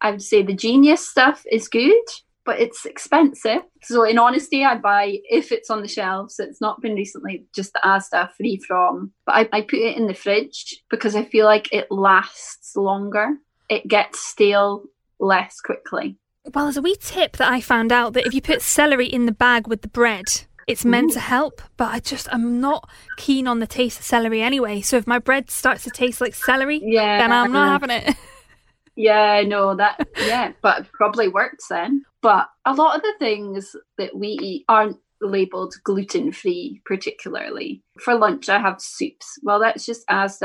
I 0.00 0.12
would 0.12 0.22
say 0.22 0.42
the 0.42 0.54
genius 0.54 1.06
stuff 1.08 1.44
is 1.50 1.66
good, 1.68 2.04
but 2.44 2.60
it's 2.60 2.86
expensive. 2.86 3.62
So, 3.82 4.04
in 4.04 4.18
honesty, 4.18 4.64
I'd 4.64 4.82
buy 4.82 5.18
if 5.28 5.50
it's 5.50 5.70
on 5.70 5.82
the 5.82 5.88
shelves. 5.88 6.38
It's 6.38 6.60
not 6.60 6.80
been 6.80 6.94
recently 6.94 7.46
just 7.54 7.72
the 7.72 7.80
Asda 7.84 8.30
free 8.34 8.58
from, 8.58 9.12
but 9.24 9.34
I, 9.34 9.48
I 9.52 9.60
put 9.62 9.80
it 9.80 9.96
in 9.96 10.06
the 10.06 10.14
fridge 10.14 10.76
because 10.88 11.16
I 11.16 11.24
feel 11.24 11.46
like 11.46 11.72
it 11.72 11.90
lasts 11.90 12.76
longer. 12.76 13.30
It 13.68 13.88
gets 13.88 14.20
stale 14.20 14.84
less 15.18 15.60
quickly. 15.60 16.16
Well, 16.54 16.66
there's 16.66 16.76
a 16.76 16.82
wee 16.82 16.96
tip 17.00 17.38
that 17.38 17.50
I 17.50 17.60
found 17.60 17.90
out 17.90 18.12
that 18.12 18.26
if 18.26 18.34
you 18.34 18.40
put 18.40 18.62
celery 18.62 19.06
in 19.06 19.26
the 19.26 19.32
bag 19.32 19.66
with 19.66 19.82
the 19.82 19.88
bread, 19.88 20.44
it's 20.66 20.84
meant 20.84 21.12
Ooh. 21.12 21.14
to 21.14 21.20
help, 21.20 21.62
but 21.76 21.92
I 21.92 22.00
just 22.00 22.28
I'm 22.32 22.60
not 22.60 22.88
keen 23.16 23.46
on 23.46 23.60
the 23.60 23.66
taste 23.66 24.00
of 24.00 24.04
celery 24.04 24.42
anyway. 24.42 24.80
So 24.80 24.96
if 24.96 25.06
my 25.06 25.18
bread 25.18 25.50
starts 25.50 25.84
to 25.84 25.90
taste 25.90 26.20
like 26.20 26.34
celery, 26.34 26.80
yeah, 26.82 27.18
then 27.18 27.32
I'm 27.32 27.52
not 27.52 27.80
having 27.80 27.90
it. 27.90 28.16
yeah, 28.96 29.42
no, 29.46 29.76
that 29.76 30.08
yeah, 30.18 30.52
but 30.62 30.80
it 30.80 30.92
probably 30.92 31.28
works 31.28 31.68
then. 31.68 32.04
But 32.20 32.48
a 32.64 32.74
lot 32.74 32.96
of 32.96 33.02
the 33.02 33.14
things 33.18 33.76
that 33.98 34.16
we 34.16 34.28
eat 34.28 34.64
aren't 34.68 34.98
labeled 35.20 35.74
gluten 35.84 36.32
free, 36.32 36.82
particularly. 36.84 37.82
For 38.00 38.14
lunch, 38.14 38.48
I 38.48 38.58
have 38.58 38.80
soups. 38.80 39.38
Well, 39.42 39.60
that's 39.60 39.86
just 39.86 40.04
as 40.08 40.40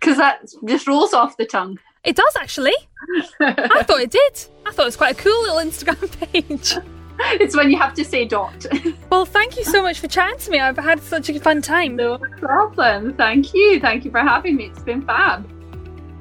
Because 0.00 0.16
that 0.16 0.50
just 0.64 0.86
rolls 0.86 1.12
off 1.12 1.36
the 1.36 1.44
tongue. 1.44 1.78
It 2.02 2.16
does 2.16 2.34
actually. 2.38 2.72
I 3.40 3.82
thought 3.82 4.00
it 4.00 4.10
did. 4.10 4.46
I 4.64 4.72
thought 4.72 4.82
it 4.82 4.86
was 4.86 4.96
quite 4.96 5.18
a 5.18 5.22
cool 5.22 5.42
little 5.42 5.58
Instagram 5.58 6.10
page. 6.32 6.78
it's 7.40 7.56
when 7.56 7.70
you 7.70 7.78
have 7.78 7.94
to 7.94 8.04
say 8.04 8.24
dot. 8.24 8.66
well, 9.10 9.24
thank 9.24 9.56
you 9.56 9.64
so 9.64 9.82
much 9.82 10.00
for 10.00 10.08
chatting 10.08 10.38
to 10.38 10.50
me. 10.50 10.60
I've 10.60 10.76
had 10.76 11.02
such 11.02 11.28
a 11.28 11.40
fun 11.40 11.62
time. 11.62 11.96
No 11.96 12.18
problem. 12.38 13.14
Thank 13.14 13.54
you. 13.54 13.80
Thank 13.80 14.04
you 14.04 14.10
for 14.10 14.20
having 14.20 14.56
me. 14.56 14.66
It's 14.66 14.82
been 14.82 15.02
fab. 15.02 15.48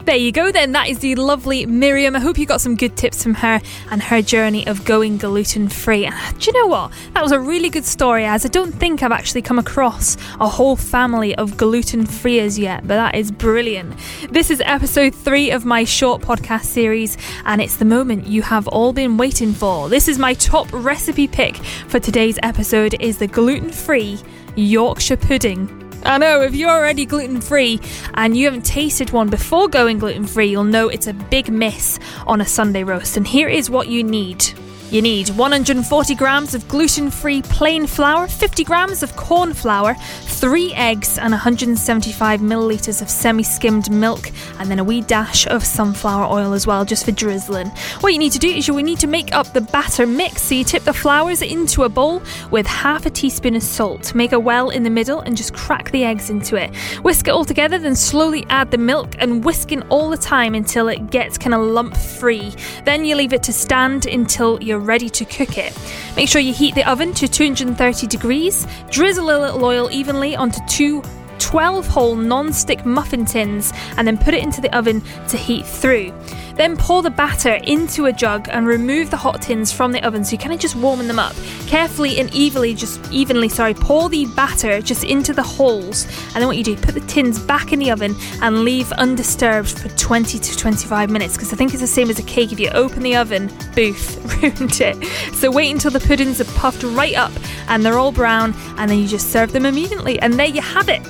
There 0.05 0.15
you 0.15 0.31
go, 0.31 0.51
then. 0.51 0.73
That 0.73 0.87
is 0.87 0.99
the 0.99 1.15
lovely 1.15 1.65
Miriam. 1.65 2.15
I 2.15 2.19
hope 2.19 2.37
you 2.37 2.45
got 2.45 2.61
some 2.61 2.75
good 2.75 2.95
tips 2.95 3.23
from 3.23 3.33
her 3.33 3.59
and 3.89 4.03
her 4.03 4.21
journey 4.21 4.67
of 4.67 4.85
going 4.85 5.17
gluten 5.17 5.67
free. 5.67 6.07
Ah, 6.07 6.33
do 6.37 6.45
you 6.45 6.53
know 6.53 6.67
what? 6.67 6.91
That 7.13 7.23
was 7.23 7.31
a 7.31 7.39
really 7.39 7.71
good 7.71 7.85
story, 7.85 8.23
as 8.23 8.45
I 8.45 8.49
don't 8.49 8.71
think 8.71 9.01
I've 9.01 9.11
actually 9.11 9.41
come 9.41 9.57
across 9.57 10.15
a 10.39 10.47
whole 10.47 10.75
family 10.75 11.35
of 11.37 11.57
gluten 11.57 12.05
freeers 12.05 12.59
yet, 12.59 12.81
but 12.81 12.97
that 12.97 13.15
is 13.15 13.31
brilliant. 13.31 13.95
This 14.29 14.51
is 14.51 14.61
episode 14.63 15.15
three 15.15 15.49
of 15.49 15.65
my 15.65 15.83
short 15.83 16.21
podcast 16.21 16.65
series, 16.65 17.17
and 17.45 17.59
it's 17.59 17.77
the 17.77 17.85
moment 17.85 18.27
you 18.27 18.43
have 18.43 18.67
all 18.67 18.93
been 18.93 19.17
waiting 19.17 19.53
for. 19.53 19.89
This 19.89 20.07
is 20.07 20.19
my 20.19 20.35
top 20.35 20.71
recipe 20.71 21.27
pick 21.27 21.55
for 21.87 21.99
today's 21.99 22.37
episode 22.43 22.95
is 22.99 23.17
the 23.17 23.27
gluten 23.27 23.71
free 23.71 24.19
Yorkshire 24.55 25.17
pudding. 25.17 25.84
I 26.05 26.19
know, 26.19 26.41
if 26.41 26.53
you're 26.53 26.69
already 26.69 27.05
gluten 27.07 27.41
free 27.41 27.79
and 28.13 28.37
you 28.37 28.45
haven't 28.45 28.63
tasted 28.63 29.09
one 29.09 29.27
before 29.27 29.67
going 29.67 29.97
gluten 29.97 30.27
free, 30.27 30.45
you'll 30.45 30.63
know 30.63 30.87
it's 30.87 31.07
a 31.07 31.13
big 31.13 31.49
miss 31.49 31.99
on 32.27 32.41
a 32.41 32.45
Sunday 32.45 32.83
roast. 32.83 33.17
And 33.17 33.25
here 33.25 33.49
is 33.49 33.71
what 33.71 33.87
you 33.87 34.03
need. 34.03 34.45
You 34.91 35.01
need 35.01 35.29
140 35.29 36.15
grams 36.15 36.53
of 36.53 36.67
gluten 36.67 37.09
free 37.09 37.41
plain 37.41 37.87
flour, 37.87 38.27
50 38.27 38.63
grams 38.63 39.01
of 39.01 39.15
corn 39.15 39.53
flour, 39.53 39.95
3 39.95 40.73
eggs, 40.73 41.17
and 41.17 41.31
175 41.31 42.39
millilitres 42.39 43.01
of 43.01 43.09
semi 43.09 43.41
skimmed 43.41 43.89
milk, 43.89 44.31
and 44.59 44.69
then 44.69 44.77
a 44.77 44.83
wee 44.83 45.01
dash 45.01 45.47
of 45.47 45.65
sunflower 45.65 46.25
oil 46.25 46.53
as 46.53 46.67
well, 46.67 46.85
just 46.85 47.03
for 47.03 47.11
drizzling. 47.11 47.69
What 48.01 48.13
you 48.13 48.19
need 48.19 48.31
to 48.33 48.39
do 48.39 48.47
is 48.47 48.67
you 48.67 48.75
will 48.75 48.83
need 48.83 48.99
to 48.99 49.07
make 49.07 49.33
up 49.33 49.53
the 49.53 49.61
batter 49.61 50.05
mix. 50.05 50.43
So 50.43 50.55
you 50.55 50.63
tip 50.63 50.83
the 50.83 50.93
flours 50.93 51.41
into 51.41 51.83
a 51.83 51.89
bowl 51.89 52.21
with 52.51 52.67
half 52.67 53.07
a 53.07 53.09
teaspoon 53.09 53.55
of 53.55 53.63
salt. 53.63 54.13
Make 54.13 54.33
a 54.33 54.39
well 54.39 54.69
in 54.69 54.83
the 54.83 54.89
middle 54.91 55.21
and 55.21 55.35
just 55.35 55.55
crack 55.55 55.89
the 55.91 56.03
eggs 56.03 56.29
into 56.29 56.57
it. 56.57 56.75
Whisk 57.03 57.27
it 57.27 57.31
all 57.31 57.43
together, 57.45 57.79
then 57.79 57.95
slowly 57.95 58.45
add 58.49 58.69
the 58.69 58.77
milk 58.77 59.15
and 59.17 59.43
whisking 59.43 59.81
all 59.89 60.11
the 60.11 60.17
time 60.17 60.53
until 60.53 60.87
it 60.87 61.09
gets 61.09 61.39
kind 61.39 61.55
of 61.55 61.61
lump 61.61 61.97
free. 61.97 62.53
Then 62.85 63.03
you 63.03 63.15
leave 63.15 63.33
it 63.33 63.41
to 63.43 63.53
stand 63.53 64.05
until 64.05 64.61
you're 64.75 64.83
ready 64.83 65.09
to 65.09 65.23
cook 65.23 65.57
it. 65.57 65.73
Make 66.17 66.27
sure 66.27 66.41
you 66.41 66.53
heat 66.53 66.75
the 66.75 66.83
oven 66.89 67.13
to 67.13 67.29
230 67.29 68.07
degrees, 68.07 68.67
drizzle 68.91 69.29
a 69.29 69.39
little 69.39 69.63
oil 69.63 69.89
evenly 69.89 70.35
onto 70.35 70.59
two 70.67 71.01
12 71.39 71.87
hole 71.87 72.15
non 72.15 72.51
stick 72.51 72.85
muffin 72.85 73.23
tins 73.23 73.71
and 73.95 74.05
then 74.05 74.17
put 74.17 74.33
it 74.33 74.43
into 74.43 74.59
the 74.59 74.75
oven 74.77 75.01
to 75.29 75.37
heat 75.37 75.65
through. 75.65 76.13
Then 76.55 76.77
pour 76.77 77.01
the 77.01 77.09
batter 77.09 77.55
into 77.63 78.05
a 78.05 78.13
jug 78.13 78.47
and 78.49 78.65
remove 78.65 79.11
the 79.11 79.17
hot 79.17 79.41
tins 79.41 79.71
from 79.71 79.91
the 79.91 80.01
oven. 80.05 80.23
So 80.23 80.31
you're 80.31 80.41
kind 80.41 80.53
of 80.53 80.59
just 80.59 80.75
warming 80.75 81.07
them 81.07 81.19
up. 81.19 81.35
Carefully 81.67 82.19
and 82.19 82.33
evenly, 82.33 82.73
just 82.73 82.99
evenly, 83.11 83.49
sorry, 83.49 83.73
pour 83.73 84.09
the 84.09 84.25
batter 84.35 84.81
just 84.81 85.03
into 85.03 85.33
the 85.33 85.43
holes. 85.43 86.05
And 86.27 86.35
then 86.35 86.47
what 86.47 86.57
you 86.57 86.63
do, 86.63 86.75
put 86.77 86.93
the 86.93 87.01
tins 87.01 87.39
back 87.39 87.73
in 87.73 87.79
the 87.79 87.91
oven 87.91 88.15
and 88.41 88.63
leave 88.63 88.91
undisturbed 88.93 89.77
for 89.77 89.89
20 89.89 90.39
to 90.39 90.57
25 90.57 91.09
minutes. 91.09 91.35
Because 91.35 91.51
I 91.51 91.55
think 91.55 91.73
it's 91.73 91.81
the 91.81 91.87
same 91.87 92.09
as 92.09 92.19
a 92.19 92.23
cake. 92.23 92.51
If 92.51 92.59
you 92.59 92.69
open 92.69 93.03
the 93.03 93.15
oven, 93.15 93.47
boof, 93.75 94.41
ruined 94.41 94.79
it. 94.79 95.03
So 95.35 95.51
wait 95.51 95.71
until 95.71 95.91
the 95.91 95.99
puddings 95.99 96.39
are 96.39 96.45
puffed 96.57 96.83
right 96.83 97.15
up 97.15 97.31
and 97.67 97.85
they're 97.85 97.97
all 97.97 98.11
brown, 98.11 98.53
and 98.77 98.89
then 98.89 98.99
you 98.99 99.07
just 99.07 99.31
serve 99.31 99.51
them 99.51 99.65
immediately. 99.65 100.19
And 100.19 100.35
there 100.35 100.47
you 100.47 100.61
have 100.61 100.89
it. 100.89 101.01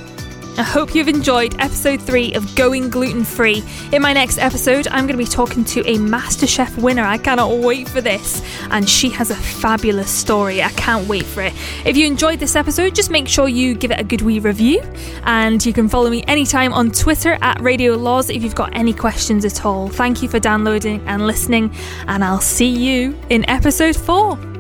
I 0.58 0.64
hope 0.64 0.96
you've 0.96 1.10
enjoyed 1.10 1.54
episode 1.60 2.02
three 2.02 2.34
of 2.34 2.56
Going 2.56 2.90
Gluten 2.90 3.26
Free. 3.26 3.62
In 3.92 4.02
my 4.02 4.14
next 4.14 4.38
episode, 4.38 4.88
I'm 4.88 5.06
going 5.06 5.18
to 5.18 5.24
be 5.24 5.26
talking 5.26 5.66
to 5.66 5.82
a 5.82 5.98
MasterChef 5.98 6.82
winner. 6.82 7.04
I 7.04 7.18
cannot 7.18 7.58
wait 7.58 7.90
for 7.90 8.00
this. 8.00 8.42
And 8.72 8.90
she 8.90 9.10
has 9.10 9.32
a 9.32 9.36
fabulous 9.36 10.10
story. 10.10 10.64
I 10.64 10.70
can't 10.70 11.10
wait 11.10 11.26
for 11.26 11.42
it. 11.42 11.52
If 11.86 11.98
you 11.98 12.08
enjoyed 12.08 12.40
this 12.40 12.56
episode, 12.56 12.96
just 12.96 13.12
make 13.12 13.28
sure 13.28 13.50
you 13.50 13.76
give 13.76 13.92
it 13.92 14.00
a 14.00 14.04
good 14.06 14.22
wee 14.22 14.40
review. 14.40 14.82
And 15.24 15.64
you 15.66 15.74
can 15.74 15.90
follow 15.90 16.10
me 16.10 16.24
anytime 16.26 16.72
on 16.72 16.92
Twitter 16.92 17.38
at 17.42 17.60
Radio 17.60 17.96
Laws 17.96 18.30
if 18.30 18.42
you've 18.42 18.56
got 18.56 18.74
any 18.74 18.94
questions 18.94 19.44
at 19.44 19.66
all. 19.66 19.90
Thank 19.90 20.24
you 20.24 20.30
for 20.30 20.40
downloading 20.40 21.06
and 21.06 21.28
listening. 21.28 21.76
And 22.08 22.24
I'll 22.24 22.40
see 22.40 22.70
you 22.70 23.20
in 23.30 23.48
episode 23.50 23.98
four. 23.98 24.55